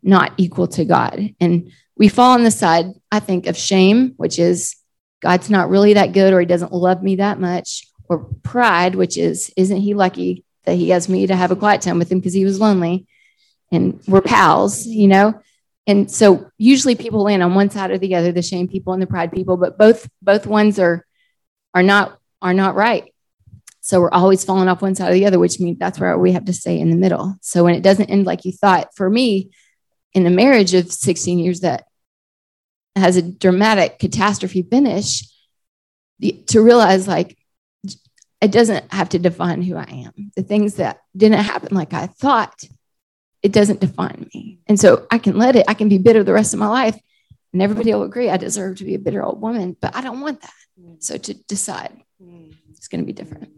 [0.03, 1.35] not equal to God.
[1.41, 4.77] And we fall on the side, I think, of shame, which is
[5.21, 9.19] God's not really that good or he doesn't love me that much, or pride, which
[9.19, 12.19] is, isn't he lucky that he has me to have a quiet time with him
[12.19, 13.07] because he was lonely
[13.73, 15.41] and we're pals, you know?
[15.87, 19.01] And so usually people land on one side or the other, the shame people and
[19.01, 21.07] the pride people, but both both ones are
[21.75, 23.13] are not are not right.
[23.89, 26.33] So we're always falling off one side or the other, which means that's where we
[26.33, 27.39] have to stay in the middle.
[27.41, 29.49] So when it doesn't end like you thought, for me,
[30.13, 31.87] in a marriage of 16 years that
[32.97, 35.23] has a dramatic catastrophe finish
[36.21, 37.39] to realize like
[38.43, 40.33] it doesn't have to define who I am.
[40.37, 42.61] The things that didn't happen like I thought,
[43.43, 44.59] it doesn't define me.
[44.67, 47.01] And so I can let it, I can be bitter the rest of my life.
[47.55, 50.21] And everybody will agree I deserve to be a bitter old woman, but I don't
[50.21, 50.53] want that.
[50.79, 51.03] Mm.
[51.03, 52.55] So to decide, mm.
[52.69, 53.58] it's going to be different.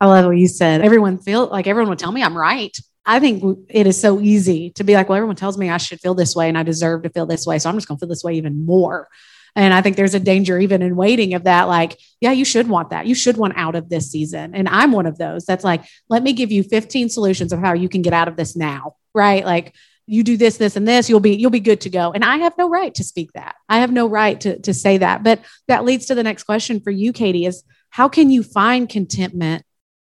[0.00, 0.82] I love what you said.
[0.82, 2.76] Everyone feel like everyone would tell me I'm right.
[3.04, 6.00] I think it is so easy to be like, well, everyone tells me I should
[6.00, 7.58] feel this way and I deserve to feel this way.
[7.58, 9.08] So I'm just going to feel this way even more.
[9.54, 12.68] And I think there's a danger even in waiting of that, like, yeah, you should
[12.68, 13.06] want that.
[13.06, 14.54] You should want out of this season.
[14.54, 17.72] And I'm one of those that's like, let me give you 15 solutions of how
[17.72, 18.96] you can get out of this now.
[19.14, 19.46] Right.
[19.46, 19.74] Like,
[20.06, 22.12] you do this, this, and this, you'll be you'll be good to go.
[22.12, 23.56] And I have no right to speak that.
[23.68, 25.24] I have no right to, to say that.
[25.24, 28.88] But that leads to the next question for you, Katie, is how can you find
[28.88, 29.64] contentment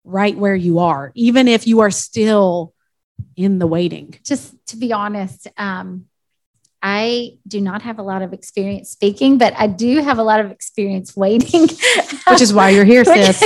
[0.08, 2.74] right where you are, even if you are still
[3.36, 4.15] in the waiting?
[4.24, 6.06] Just to be honest, um,
[6.82, 10.39] I do not have a lot of experience speaking, but I do have a lot
[10.39, 11.62] of experience waiting.
[12.30, 13.41] Which is why you're here, sis.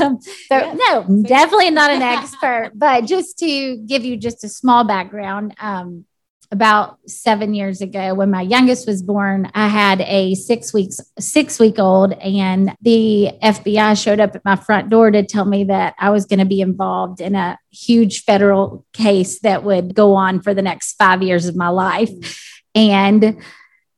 [0.00, 0.74] um, so, yeah.
[0.74, 6.06] No, definitely not an expert, but just to give you just a small background, um,
[6.54, 11.58] about seven years ago when my youngest was born i had a six weeks six
[11.58, 15.94] week old and the fbi showed up at my front door to tell me that
[15.98, 20.40] i was going to be involved in a huge federal case that would go on
[20.40, 22.10] for the next five years of my life.
[22.74, 23.42] And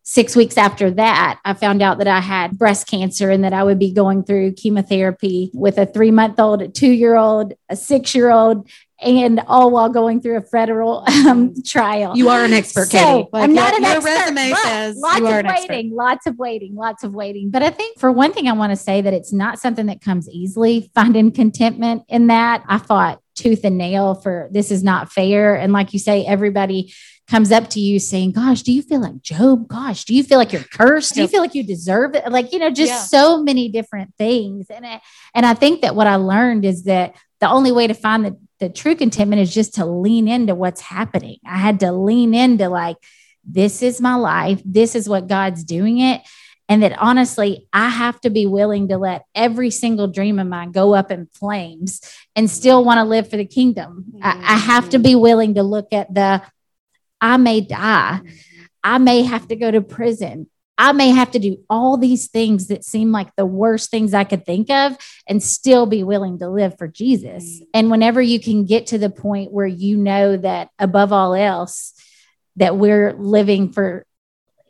[0.03, 3.65] six weeks after that, I found out that I had breast cancer and that I
[3.65, 7.77] would be going through chemotherapy with a three month old, a two year old, a
[7.77, 8.69] six year old,
[9.01, 12.17] and all while going through a federal um, trial.
[12.17, 13.29] You are an expert, so, Katie.
[13.35, 14.09] I'm not an your expert.
[14.09, 17.51] Your resume says lots you are of waiting, lots of waiting, lots of waiting.
[17.51, 20.01] But I think for one thing, I want to say that it's not something that
[20.01, 20.91] comes easily.
[20.95, 25.55] Finding contentment in that, I fought tooth and nail for this is not fair.
[25.55, 26.93] And like you say, everybody
[27.29, 29.69] comes up to you saying, Gosh, do you feel like Job?
[29.69, 31.15] Gosh, do you feel like you're cursed?
[31.15, 32.31] Do you feel like you deserve it?
[32.31, 32.99] Like, you know, just yeah.
[32.99, 34.67] so many different things.
[34.71, 35.01] And I,
[35.35, 38.37] and I think that what I learned is that the only way to find the,
[38.59, 41.39] the true contentment is just to lean into what's happening.
[41.47, 42.97] I had to lean into like,
[43.45, 44.61] this is my life.
[44.65, 46.23] This is what God's doing it.
[46.69, 50.73] And that honestly, I have to be willing to let every single dream of mine
[50.73, 52.01] go up in flames
[52.35, 54.07] and still want to live for the kingdom.
[54.09, 54.25] Mm-hmm.
[54.25, 56.43] I, I have to be willing to look at the
[57.21, 58.21] I may die.
[58.83, 60.49] I may have to go to prison.
[60.79, 64.25] I may have to do all these things that seem like the worst things I
[64.25, 64.97] could think of
[65.27, 67.45] and still be willing to live for Jesus.
[67.45, 67.67] Mm.
[67.73, 71.95] And whenever you can get to the point where you know that above all else,
[72.57, 74.07] that we're living for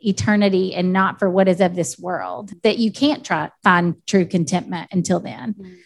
[0.00, 4.26] eternity and not for what is of this world, that you can't try find true
[4.26, 5.54] contentment until then.
[5.54, 5.76] Mm.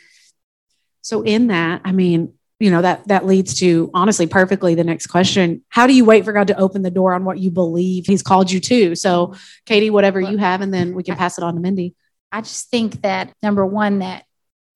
[1.02, 5.06] So in that, I mean, you know that that leads to honestly perfectly the next
[5.06, 5.64] question.
[5.70, 8.22] How do you wait for god to open the door on what you believe he's
[8.22, 8.94] called you to?
[8.94, 9.34] So
[9.66, 11.94] katie whatever you have and then we can pass it on to mindy.
[12.30, 14.24] I just think that number one that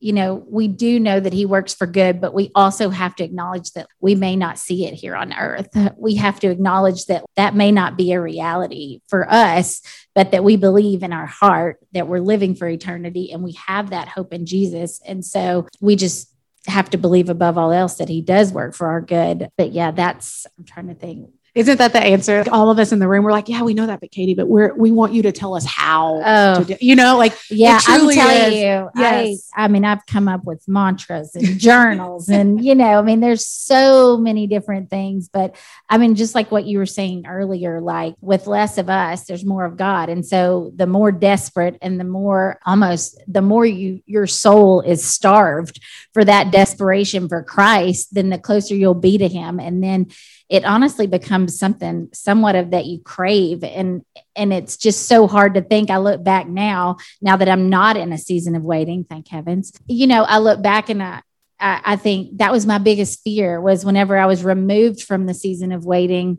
[0.00, 3.24] you know we do know that he works for good but we also have to
[3.24, 5.68] acknowledge that we may not see it here on earth.
[5.98, 9.82] We have to acknowledge that that may not be a reality for us
[10.14, 13.90] but that we believe in our heart that we're living for eternity and we have
[13.90, 15.02] that hope in jesus.
[15.04, 16.33] And so we just
[16.66, 19.48] have to believe above all else that he does work for our good.
[19.56, 21.30] But yeah, that's, I'm trying to think.
[21.54, 22.42] Isn't that the answer?
[22.50, 24.48] All of us in the room, we're like, yeah, we know that, but Katie, but
[24.48, 26.20] we're we want you to tell us how.
[26.24, 28.54] Oh, do, you know, like yeah, I'm telling is.
[28.54, 28.90] you.
[28.96, 29.50] Yes.
[29.54, 33.20] I, I mean, I've come up with mantras and journals, and you know, I mean,
[33.20, 35.28] there's so many different things.
[35.28, 35.54] But
[35.88, 39.44] I mean, just like what you were saying earlier, like with less of us, there's
[39.44, 44.02] more of God, and so the more desperate and the more almost the more you
[44.06, 45.80] your soul is starved
[46.14, 50.08] for that desperation for Christ, then the closer you'll be to Him, and then
[50.48, 53.64] it honestly becomes something somewhat of that you crave.
[53.64, 54.02] And
[54.36, 55.90] and it's just so hard to think.
[55.90, 59.72] I look back now now that i'm not in a season of waiting thank heavens.
[59.86, 61.22] You know i look back and i
[61.60, 65.72] I, think that was my biggest fear was whenever I was removed from the season
[65.72, 66.38] of waiting,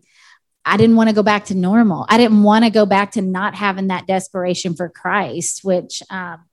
[0.63, 2.05] I didn't want to go back to normal.
[2.09, 6.43] I didn't want to go back to not having that desperation for Christ, which um,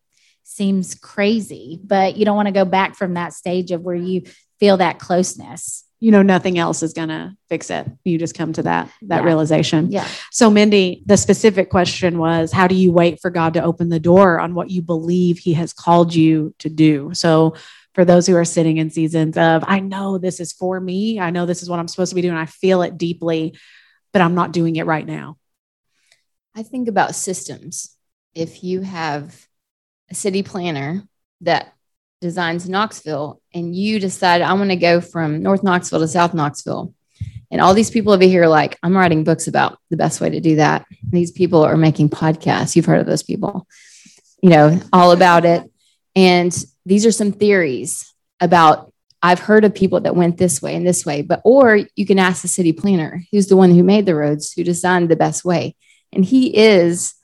[0.43, 4.23] seems crazy, but you don't want to go back from that stage of where you
[4.59, 7.87] feel that closeness you know nothing else is going to fix it.
[8.05, 9.25] You just come to that that yeah.
[9.25, 9.91] realization.
[9.91, 10.09] Yeah.
[10.31, 14.01] So mindy the specific question was how do you wait for god to open the
[14.01, 17.11] door on what you believe he has called you to do?
[17.15, 17.55] So
[17.95, 21.29] for those who are sitting in seasons of i know this is for me i
[21.29, 23.55] know this is what i'm supposed to be doing i feel it deeply
[24.15, 25.37] but i'm not doing it right now.
[26.55, 27.97] I think about systems.
[28.35, 29.47] If you have
[30.11, 31.03] a city planner
[31.41, 31.75] that
[32.23, 36.95] designs Knoxville and you decide I want to go from North Knoxville to South Knoxville.
[37.51, 40.41] And all these people over here, like, I'm writing books about the best way to
[40.41, 40.87] do that.
[41.11, 42.75] These people are making podcasts.
[42.75, 43.67] You've heard of those people,
[44.43, 45.71] you know, all about it.
[46.17, 46.57] And
[46.87, 48.91] these are some theories about
[49.25, 52.19] I've heard of people that went this way and this way, but or you can
[52.19, 55.45] ask the city planner, who's the one who made the roads, who designed the best
[55.45, 55.77] way.
[56.13, 57.15] And he is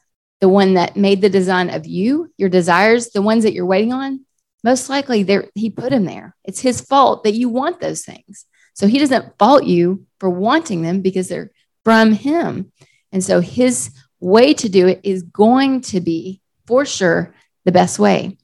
[0.40, 3.92] the one that made the design of you, your desires, the ones that you're waiting
[3.92, 4.24] on
[4.64, 6.34] most likely there he put him there.
[6.44, 8.46] It's his fault that you want those things.
[8.74, 11.50] So he doesn't fault you for wanting them because they're
[11.84, 12.72] from him.
[13.12, 13.90] And so his
[14.20, 17.34] way to do it is going to be for sure
[17.64, 18.36] the best way.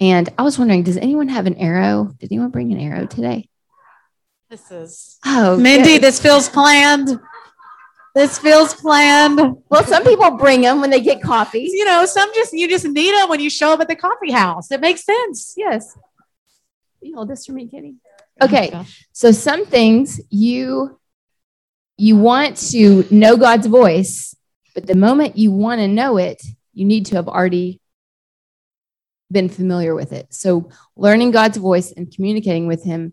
[0.00, 2.12] And I was wondering, does anyone have an arrow?
[2.18, 3.48] Did anyone bring an arrow today?
[4.50, 6.02] This is oh Mindy, good.
[6.02, 7.20] this feels planned.
[8.14, 9.40] This feels planned.
[9.68, 11.68] Well, some people bring them when they get coffee.
[11.72, 14.32] You know, some just you just need them when you show up at the coffee
[14.32, 14.70] house.
[14.70, 15.54] It makes sense.
[15.56, 15.96] Yes.
[17.00, 17.96] You hold this for me, Kitty.
[18.40, 18.70] Okay.
[18.72, 20.98] Oh, so some things you
[21.96, 24.34] you want to know God's voice,
[24.74, 26.40] but the moment you want to know it,
[26.72, 27.80] you need to have already
[29.30, 30.32] been familiar with it.
[30.32, 33.12] So learning God's voice and communicating with him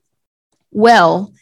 [0.72, 1.34] well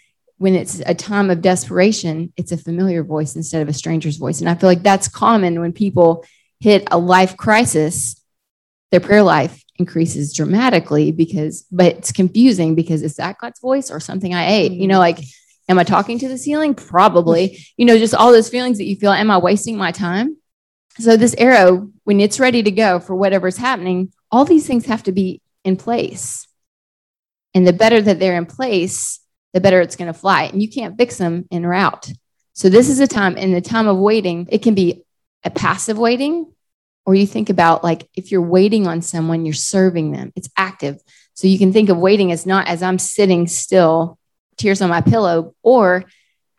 [0.44, 4.42] when it's a time of desperation, it's a familiar voice instead of a stranger's voice.
[4.42, 6.26] And I feel like that's common when people
[6.60, 8.22] hit a life crisis,
[8.92, 14.02] their prayer life increases dramatically because, but it's confusing because is that God's voice or
[14.02, 14.74] something I ate?
[14.74, 15.20] You know, like,
[15.70, 16.76] am I talking to the ceiling?
[16.76, 17.66] Probably.
[17.78, 20.36] You know, just all those feelings that you feel, am I wasting my time?
[21.00, 25.04] So, this arrow, when it's ready to go for whatever's happening, all these things have
[25.04, 26.50] to be in place.
[27.54, 29.23] And the better that they're in place,
[29.54, 30.44] the better it's going to fly.
[30.44, 32.12] And you can't fix them in route.
[32.54, 35.04] So this is a time in the time of waiting, it can be
[35.44, 36.52] a passive waiting,
[37.06, 40.32] or you think about like if you're waiting on someone, you're serving them.
[40.36, 41.02] It's active.
[41.34, 44.18] So you can think of waiting as not as I'm sitting still,
[44.58, 46.06] tears on my pillow, or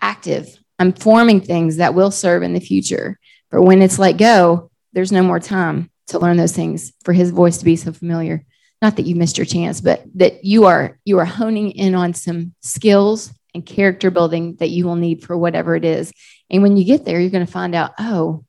[0.00, 0.58] active.
[0.78, 3.18] I'm forming things that will serve in the future.
[3.50, 7.30] But when it's let go, there's no more time to learn those things for his
[7.30, 8.44] voice to be so familiar.
[8.84, 12.12] Not that you missed your chance, but that you are you are honing in on
[12.12, 16.12] some skills and character building that you will need for whatever it is.
[16.50, 18.44] And when you get there, you're going to find out, oh,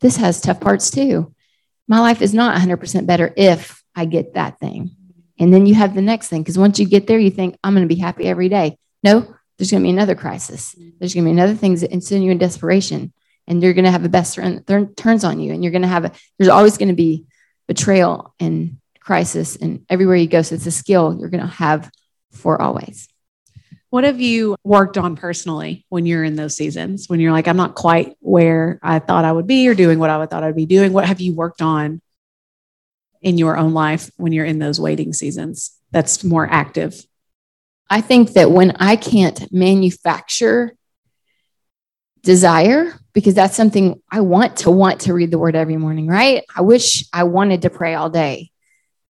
[0.00, 1.32] this has tough parts too.
[1.86, 4.90] My life is not 100% better if I get that thing.
[5.38, 6.42] And then you have the next thing.
[6.42, 8.76] Because once you get there, you think, I'm going to be happy every day.
[9.04, 9.20] No,
[9.56, 10.74] there's going to be another crisis.
[10.98, 13.12] There's going to be another things that send you in desperation.
[13.46, 15.52] And you're going to have a best friend that turns on you.
[15.52, 17.26] And you're going to have a, there's always going to be
[17.68, 19.56] betrayal and crisis.
[19.56, 21.90] And everywhere you go, so it's a skill you're going to have
[22.32, 23.08] for always.
[23.90, 27.08] What have you worked on personally when you're in those seasons?
[27.08, 30.10] When you're like, I'm not quite where I thought I would be or doing what
[30.10, 30.92] I thought I'd be doing?
[30.92, 32.00] What have you worked on
[33.22, 37.06] in your own life when you're in those waiting seasons that's more active?
[37.88, 40.74] I think that when I can't manufacture
[42.24, 46.42] desire, because that's something I want to want to read the word every morning, right?
[46.56, 48.50] I wish I wanted to pray all day,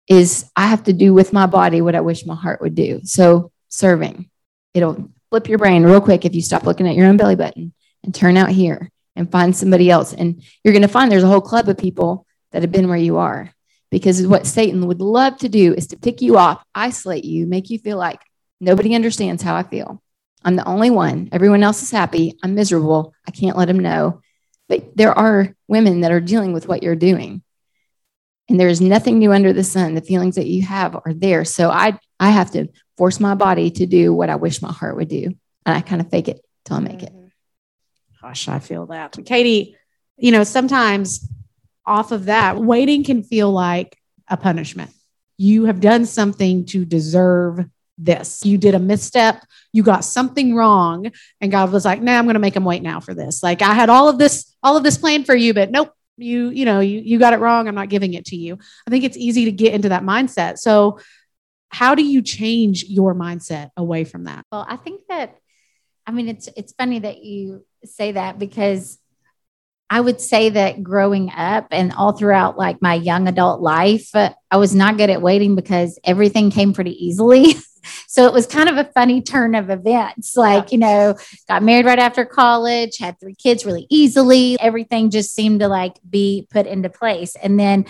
[0.10, 3.01] is I have to do with my body what I wish my heart would do.
[3.03, 4.30] So serving
[4.74, 7.74] it'll flip your brain real quick if you stop looking at your own belly button
[8.03, 10.14] and turn out here and find somebody else.
[10.14, 12.97] And you're going to find there's a whole club of people that have been where
[12.97, 13.53] you are.
[13.91, 17.70] Because what Satan would love to do is to pick you off, isolate you, make
[17.70, 18.22] you feel like
[18.62, 20.01] nobody understands how I feel.
[20.43, 21.30] I'm the only one.
[21.32, 22.38] Everyone else is happy.
[22.43, 23.14] I'm miserable.
[23.28, 24.22] I can't let them know.
[24.70, 27.41] But there are women that are dealing with what you're doing.
[28.50, 29.93] And there is nothing new under the sun.
[29.93, 31.45] The feelings that you have are there.
[31.45, 34.97] So I I have to force my body to do what I wish my heart
[34.97, 35.26] would do.
[35.66, 37.14] And I kind of fake it till I make it.
[37.14, 37.32] Mm.
[38.22, 39.18] Gosh, I feel that.
[39.26, 39.78] Katie,
[40.18, 41.30] you know, sometimes
[41.86, 43.97] off of that, waiting can feel like
[44.28, 44.91] a punishment.
[45.38, 47.66] You have done something to deserve
[47.97, 48.45] this.
[48.45, 52.36] You did a misstep, you got something wrong, and God was like, "Nah, I'm going
[52.36, 54.84] to make him wait now for this." Like I had all of this all of
[54.84, 57.67] this planned for you, but nope, you you know, you you got it wrong.
[57.67, 58.57] I'm not giving it to you.
[58.88, 60.57] I think it's easy to get into that mindset.
[60.57, 60.99] So
[61.70, 64.45] how do you change your mindset away from that?
[64.51, 65.38] Well, I think that
[66.05, 68.99] I mean it's it's funny that you say that because
[69.89, 74.32] I would say that growing up and all throughout like my young adult life, uh,
[74.51, 77.55] I was not good at waiting because everything came pretty easily.
[78.07, 80.36] so it was kind of a funny turn of events.
[80.36, 80.71] Like, yeah.
[80.71, 81.15] you know,
[81.47, 84.59] got married right after college, had three kids really easily.
[84.59, 87.36] Everything just seemed to like be put into place.
[87.36, 87.86] And then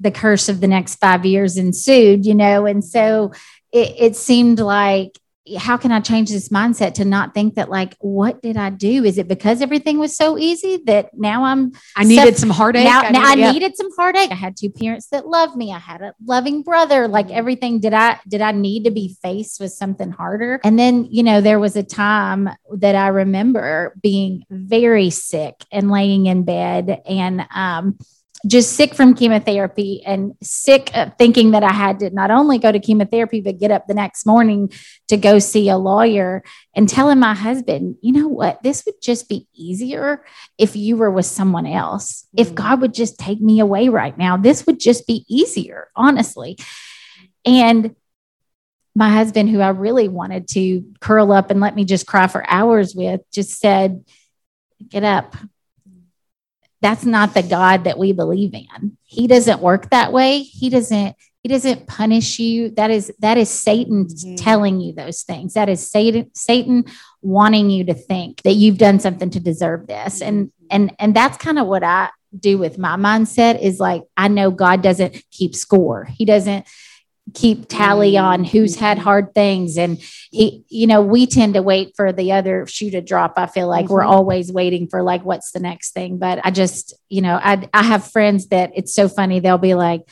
[0.00, 3.32] the curse of the next five years ensued, you know, and so
[3.72, 5.18] it, it seemed like
[5.58, 9.04] how can I change this mindset to not think that like what did I do?
[9.04, 12.84] Is it because everything was so easy that now I'm I needed some heartache.
[12.84, 14.30] Now, I, now needed, I needed some heartache.
[14.30, 15.72] I had two parents that loved me.
[15.72, 17.08] I had a loving brother.
[17.08, 17.36] Like mm-hmm.
[17.36, 20.60] everything, did I did I need to be faced with something harder?
[20.64, 25.90] And then, you know, there was a time that I remember being very sick and
[25.90, 27.98] laying in bed and um
[28.46, 32.72] just sick from chemotherapy and sick of thinking that I had to not only go
[32.72, 34.72] to chemotherapy, but get up the next morning
[35.08, 36.42] to go see a lawyer
[36.74, 40.24] and telling my husband, you know what, this would just be easier
[40.58, 42.26] if you were with someone else.
[42.36, 42.40] Mm-hmm.
[42.40, 42.54] If.
[42.54, 46.56] God would just take me away right now, this would just be easier, honestly.
[47.44, 47.94] And
[48.94, 52.48] my husband, who I really wanted to curl up and let me just cry for
[52.48, 54.04] hours with, just said,
[54.88, 55.36] Get up,
[56.84, 58.98] that's not the God that we believe in.
[59.04, 60.40] He doesn't work that way.
[60.40, 62.70] He doesn't he doesn't punish you.
[62.72, 64.34] That is that is Satan mm-hmm.
[64.34, 65.54] telling you those things.
[65.54, 66.84] That is Satan Satan
[67.22, 70.20] wanting you to think that you've done something to deserve this.
[70.20, 74.28] And and and that's kind of what I do with my mindset is like I
[74.28, 76.04] know God doesn't keep score.
[76.04, 76.66] He doesn't
[77.32, 79.04] keep tally on who's had mm-hmm.
[79.04, 79.98] hard things and
[80.30, 83.66] he you know we tend to wait for the other shoe to drop i feel
[83.66, 83.94] like mm-hmm.
[83.94, 87.66] we're always waiting for like what's the next thing but i just you know i
[87.72, 90.02] i have friends that it's so funny they'll be like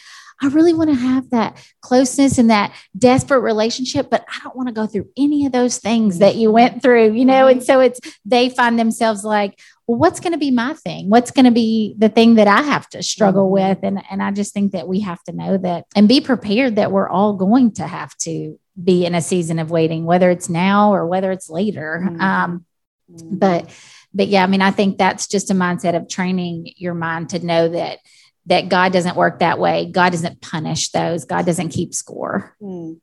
[0.42, 4.68] I really want to have that closeness and that desperate relationship, but I don't want
[4.68, 7.46] to go through any of those things that you went through, you know?
[7.46, 11.10] And so it's, they find themselves like, well, what's going to be my thing?
[11.10, 13.70] What's going to be the thing that I have to struggle mm-hmm.
[13.70, 13.78] with?
[13.82, 16.92] And, and I just think that we have to know that and be prepared that
[16.92, 20.94] we're all going to have to be in a season of waiting, whether it's now
[20.94, 22.02] or whether it's later.
[22.04, 22.20] Mm-hmm.
[22.20, 22.66] Um,
[23.10, 23.36] mm-hmm.
[23.36, 23.70] but,
[24.14, 27.44] but yeah, I mean, I think that's just a mindset of training your mind to
[27.44, 27.98] know that
[28.46, 29.88] that God doesn't work that way.
[29.90, 31.24] God doesn't punish those.
[31.24, 32.56] God doesn't keep score.
[32.60, 32.94] Hmm.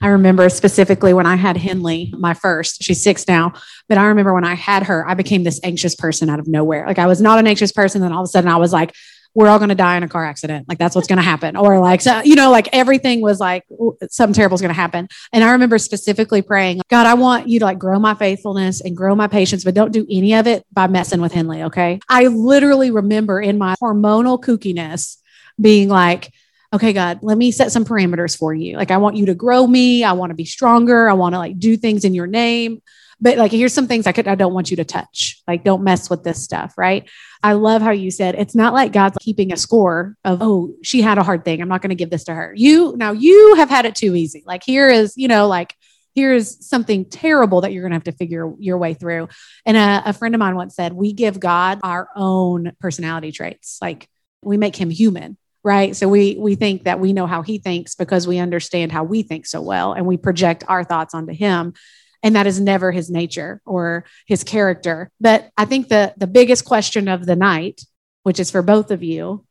[0.00, 3.52] I remember specifically when I had Henley, my first, she's six now,
[3.88, 6.86] but I remember when I had her, I became this anxious person out of nowhere.
[6.86, 8.00] Like I was not an anxious person.
[8.00, 8.94] Then all of a sudden I was like,
[9.34, 10.66] we're all going to die in a car accident.
[10.66, 11.56] Like that's what's going to happen.
[11.56, 13.64] Or like, so, you know, like everything was like
[14.08, 15.08] something terrible is going to happen.
[15.30, 18.96] And I remember specifically praying, God, I want you to like grow my faithfulness and
[18.96, 21.64] grow my patience, but don't do any of it by messing with Henley.
[21.64, 22.00] Okay.
[22.08, 25.18] I literally remember in my hormonal kookiness
[25.60, 26.32] being like,
[26.76, 28.76] okay, God, let me set some parameters for you.
[28.76, 30.04] Like, I want you to grow me.
[30.04, 31.08] I want to be stronger.
[31.10, 32.80] I want to like do things in your name.
[33.18, 35.42] But like, here's some things I could, I don't want you to touch.
[35.48, 36.74] Like, don't mess with this stuff.
[36.76, 37.08] Right.
[37.42, 41.00] I love how you said it's not like God's keeping a score of, oh, she
[41.00, 41.62] had a hard thing.
[41.62, 42.52] I'm not going to give this to her.
[42.54, 44.44] You now you have had it too easy.
[44.46, 45.74] Like, here is, you know, like,
[46.14, 49.28] here's something terrible that you're going to have to figure your way through.
[49.64, 53.78] And a, a friend of mine once said, we give God our own personality traits.
[53.80, 54.08] Like,
[54.42, 55.96] we make him human right?
[55.96, 59.24] So we we think that we know how he thinks because we understand how we
[59.24, 61.74] think so well and we project our thoughts onto him.
[62.22, 65.10] And that is never his nature or his character.
[65.20, 67.82] But i think the the biggest question of the night
[68.22, 69.44] which is for both of you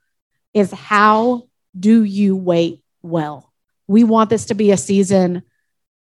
[0.54, 3.52] is how do you wait well?
[3.86, 5.44] We want this to be a season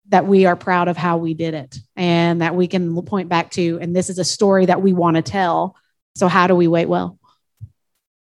[0.08, 3.50] that we are proud of how we did it and that we can point back
[3.52, 5.76] to and this is a story that we want to tell.
[6.14, 7.18] So how do we wait well?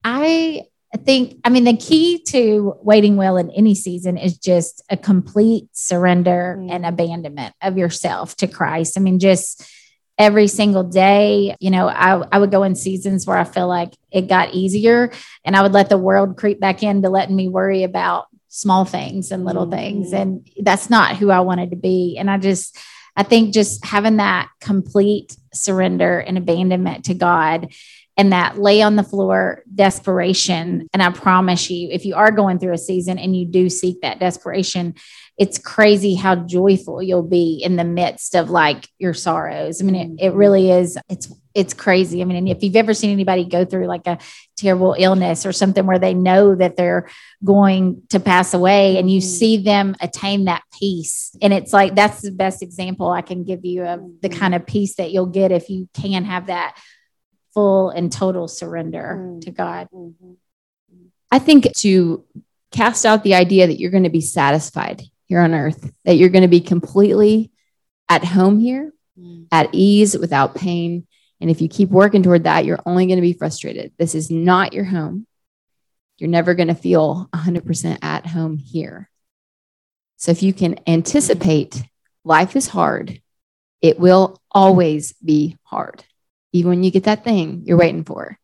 [0.04, 0.64] I
[0.94, 4.98] I think, I mean, the key to waiting well in any season is just a
[4.98, 6.72] complete surrender mm.
[6.72, 8.98] and abandonment of yourself to Christ.
[8.98, 9.64] I mean, just
[10.18, 13.94] every single day, you know, I, I would go in seasons where I feel like
[14.12, 15.12] it got easier
[15.46, 19.32] and I would let the world creep back into letting me worry about small things
[19.32, 19.72] and little mm.
[19.72, 20.12] things.
[20.12, 22.18] And that's not who I wanted to be.
[22.18, 22.78] And I just,
[23.16, 27.74] I think just having that complete surrender and abandonment to God
[28.20, 30.90] and that lay on the floor desperation.
[30.92, 34.02] And I promise you, if you are going through a season and you do seek
[34.02, 34.96] that desperation,
[35.38, 39.82] it's crazy how joyful you'll be in the midst of like your sorrows.
[39.82, 40.98] I mean, it, it really is.
[41.08, 42.22] It's it's crazy.
[42.22, 44.18] I mean, if you've ever seen anybody go through like a
[44.58, 47.10] terrible illness or something where they know that they're
[47.44, 49.24] going to pass away and you mm.
[49.24, 51.34] see them attain that peace.
[51.42, 54.38] And it's like that's the best example I can give you of the mm.
[54.38, 56.76] kind of peace that you'll get if you can have that
[57.54, 59.40] full and total surrender mm-hmm.
[59.42, 59.88] to God.
[59.94, 60.34] Mm-hmm.
[61.32, 62.26] I think to
[62.72, 66.30] cast out the idea that you're going to be satisfied here on earth, that you're
[66.30, 67.52] going to be completely
[68.08, 69.48] at home here, mm.
[69.52, 71.06] at ease, without pain.
[71.40, 73.94] And if you keep working toward that, you're only going to be frustrated.
[73.98, 75.28] This is not your home.
[76.18, 79.10] You're never going to feel 100% at home here.
[80.18, 81.82] So if you can anticipate
[82.26, 83.22] life is hard,
[83.82, 86.04] it will always be hard
[86.52, 88.38] even when you get that thing you're waiting for,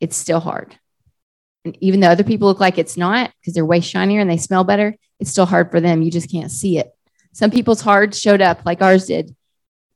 [0.00, 0.78] it's still hard.
[1.64, 4.36] And even though other people look like it's not because they're way shinier and they
[4.36, 6.02] smell better, it's still hard for them.
[6.02, 6.94] You just can't see it.
[7.32, 9.34] Some people's hard showed up like ours did,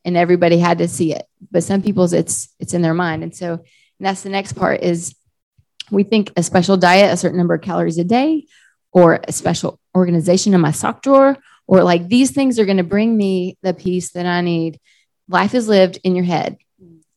[0.05, 1.27] and everybody had to see it.
[1.51, 3.23] But some people's it's it's in their mind.
[3.23, 5.15] And so and that's the next part is
[5.91, 8.47] we think a special diet, a certain number of calories a day,
[8.93, 12.85] or a special organization in my sock drawer, or like these things are going to
[12.85, 14.81] bring me the peace that I need.
[15.29, 16.57] Life is lived in your head.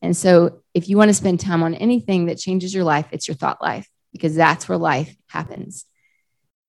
[0.02, 3.28] And so, if you want to spend time on anything that changes your life, it's
[3.28, 5.86] your thought life because that's where life happens.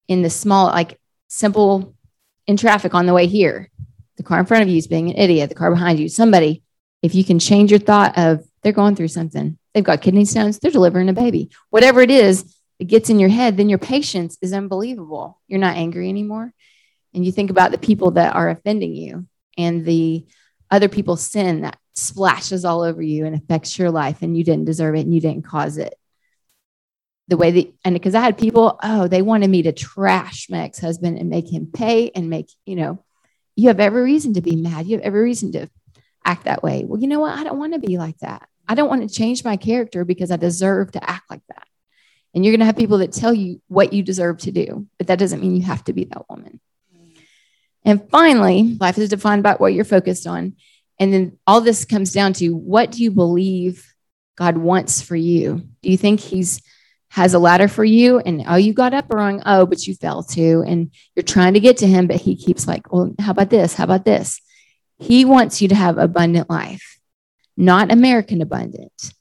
[0.07, 1.95] In the small, like simple
[2.47, 3.69] in traffic on the way here,
[4.17, 6.63] the car in front of you is being an idiot, the car behind you, somebody,
[7.01, 10.59] if you can change your thought of they're going through something, they've got kidney stones,
[10.59, 14.37] they're delivering a baby, whatever it is, it gets in your head, then your patience
[14.41, 15.41] is unbelievable.
[15.47, 16.53] You're not angry anymore.
[17.13, 19.27] And you think about the people that are offending you
[19.57, 20.25] and the
[20.71, 24.65] other people's sin that splashes all over you and affects your life and you didn't
[24.65, 25.93] deserve it and you didn't cause it
[27.27, 30.59] the way that and because i had people oh they wanted me to trash my
[30.59, 33.03] ex-husband and make him pay and make you know
[33.55, 34.87] you have every reason to be mad.
[34.87, 35.69] You have every reason to
[36.25, 36.85] act that way.
[36.85, 37.37] Well you know what?
[37.37, 38.47] I don't want to be like that.
[38.67, 41.67] I don't want to change my character because i deserve to act like that.
[42.33, 45.07] And you're going to have people that tell you what you deserve to do but
[45.07, 46.59] that doesn't mean you have to be that woman.
[47.85, 50.55] And finally life is defined by what you're focused on
[50.99, 53.93] and then all this comes down to what do you believe
[54.37, 55.67] God wants for you?
[55.81, 56.61] Do you think He's
[57.09, 58.19] has a ladder for you?
[58.19, 59.41] And oh you got up wrong.
[59.45, 60.63] Oh but you fell too.
[60.65, 63.75] And you're trying to get to him but he keeps like well how about this?
[63.75, 64.41] How about this?
[64.97, 66.99] He wants you to have abundant life
[67.55, 69.13] not american abundant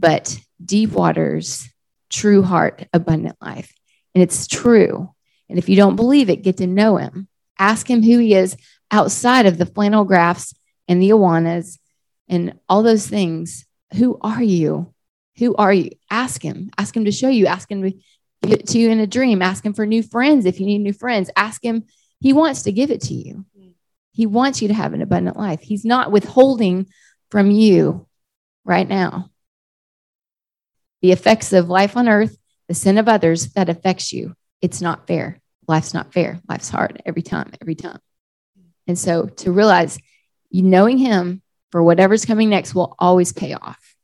[0.00, 1.68] but deep waters
[2.10, 3.72] true heart abundant life.
[4.14, 5.14] And it's true.
[5.48, 7.28] And if you don't believe it get to know him.
[7.58, 8.56] Ask him who he is
[8.90, 10.54] outside of the flannel graphs
[10.88, 11.78] and the Awanas
[12.28, 13.66] and all those things.
[13.94, 14.92] Who are you?
[15.38, 15.90] Who are you?
[16.10, 16.70] Ask him.
[16.76, 17.46] Ask him to show you.
[17.46, 17.90] Ask him to
[18.42, 19.42] give it to you in a dream.
[19.42, 21.30] Ask him for new friends if you need new friends.
[21.36, 21.84] Ask him
[22.20, 23.44] He wants to give it to you.
[24.12, 25.60] He wants you to have an abundant life.
[25.60, 26.88] He's not withholding
[27.30, 28.08] from you
[28.64, 29.30] right now.
[31.02, 32.36] The effects of life on earth,
[32.66, 35.40] the sin of others that affects you, it's not fair.
[35.68, 36.40] Life's not fair.
[36.48, 38.00] Life's hard every time, every time.
[38.88, 39.98] And so to realize
[40.50, 43.94] knowing him for whatever's coming next will always pay off.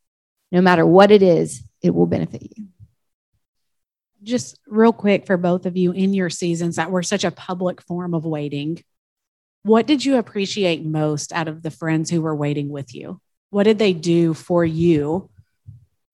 [0.52, 2.66] No matter what it is, it will benefit you.
[4.22, 7.82] Just real quick for both of you in your seasons that were such a public
[7.82, 8.82] form of waiting,
[9.64, 13.20] what did you appreciate most out of the friends who were waiting with you?
[13.50, 15.30] What did they do for you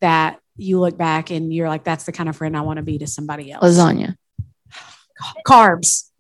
[0.00, 2.82] that you look back and you're like, that's the kind of friend I want to
[2.82, 3.64] be to somebody else?
[3.64, 4.16] Lasagna.
[5.46, 6.10] Carbs.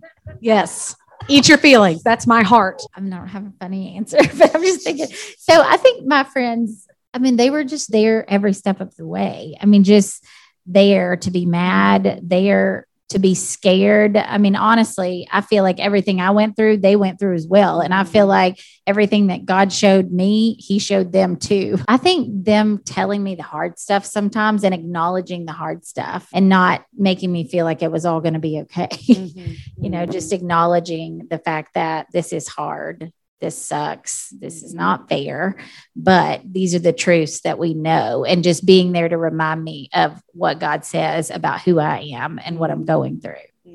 [0.40, 0.96] Yes.
[1.28, 2.02] Eat your feelings.
[2.02, 2.82] That's my heart.
[2.94, 5.06] I'm not having a funny answer, but I'm just thinking.
[5.38, 9.06] So I think my friends, I mean, they were just there every step of the
[9.06, 9.56] way.
[9.60, 10.24] I mean, just
[10.66, 14.16] there to be mad, there to be scared.
[14.16, 17.80] I mean, honestly, I feel like everything I went through, they went through as well.
[17.80, 21.78] And I feel like everything that God showed me, He showed them too.
[21.88, 26.48] I think them telling me the hard stuff sometimes and acknowledging the hard stuff and
[26.48, 28.88] not making me feel like it was all going to be okay.
[29.20, 29.84] Mm-hmm.
[29.84, 34.28] you know, just acknowledging the fact that this is hard this sucks.
[34.30, 35.56] This is not fair.
[35.96, 38.24] But these are the truths that we know.
[38.24, 42.38] And just being there to remind me of what God says about who I am
[42.44, 43.34] and what I'm going through.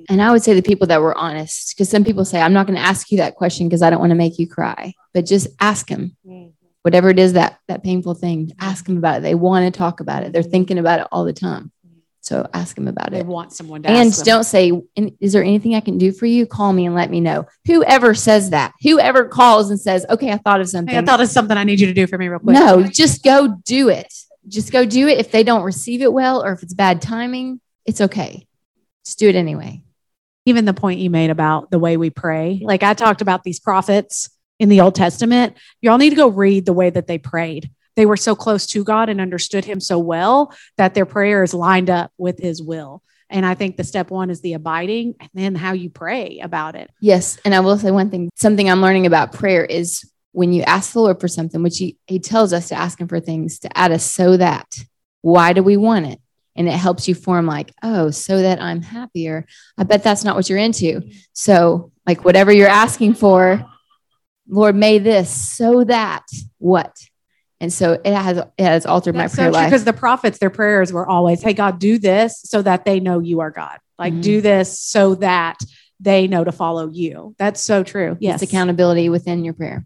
[0.10, 2.68] And I would say the people that were honest, because some people say, I'm not
[2.68, 5.26] going to ask you that question because I don't want to make you cry, but
[5.26, 6.16] just ask him.
[6.26, 6.50] Mm-hmm.
[6.82, 9.22] Whatever it is that that painful thing, ask them about it.
[9.24, 10.34] They want to talk about it.
[10.34, 11.72] They're thinking about it all the time.
[12.26, 13.26] So ask them about They it.
[13.28, 14.72] want someone to And don't say,
[15.20, 16.48] Is there anything I can do for you?
[16.48, 17.46] Call me and let me know.
[17.68, 20.92] Whoever says that, whoever calls and says, Okay, I thought of something.
[20.92, 22.56] Hey, I thought of something I need you to do for me real quick.
[22.56, 24.12] no, just go do it.
[24.48, 25.20] Just go do it.
[25.20, 28.48] If they don't receive it well or if it's bad timing, it's okay.
[29.06, 29.84] Just do it anyway.
[30.48, 32.60] even the point you made about the way we pray.
[32.64, 35.58] Like I talked about these prophets in the Old Testament.
[35.82, 37.70] Y'all need to go read the way that they prayed.
[37.96, 41.90] They were so close to God and understood Him so well that their prayers lined
[41.90, 43.02] up with His will.
[43.30, 46.76] And I think the step one is the abiding and then how you pray about
[46.76, 46.92] it.
[47.02, 47.40] Yes.
[47.44, 50.94] And I will say one thing something I'm learning about prayer is when you ask
[50.94, 53.78] the Lord for something, which he, he tells us to ask him for things to
[53.78, 54.78] add us so that.
[55.22, 56.20] Why do we want it?
[56.56, 59.48] And it helps you form like, oh, so that I'm happier.
[59.76, 61.02] I bet that's not what you're into.
[61.34, 63.66] So, like, whatever you're asking for,
[64.48, 66.26] Lord, may this so that
[66.60, 66.96] what?
[67.62, 69.68] And so it has it has altered That's my prayer so life.
[69.68, 73.20] because the prophets, their prayers were always, "Hey God, do this so that they know
[73.20, 73.78] you are God.
[73.98, 74.22] Like Mhm.
[74.22, 75.60] do this so that
[76.02, 78.18] they know to follow you." That's so true.
[78.20, 79.86] Yes, It's accountability within your prayer.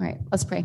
[0.00, 0.64] All right, let's pray.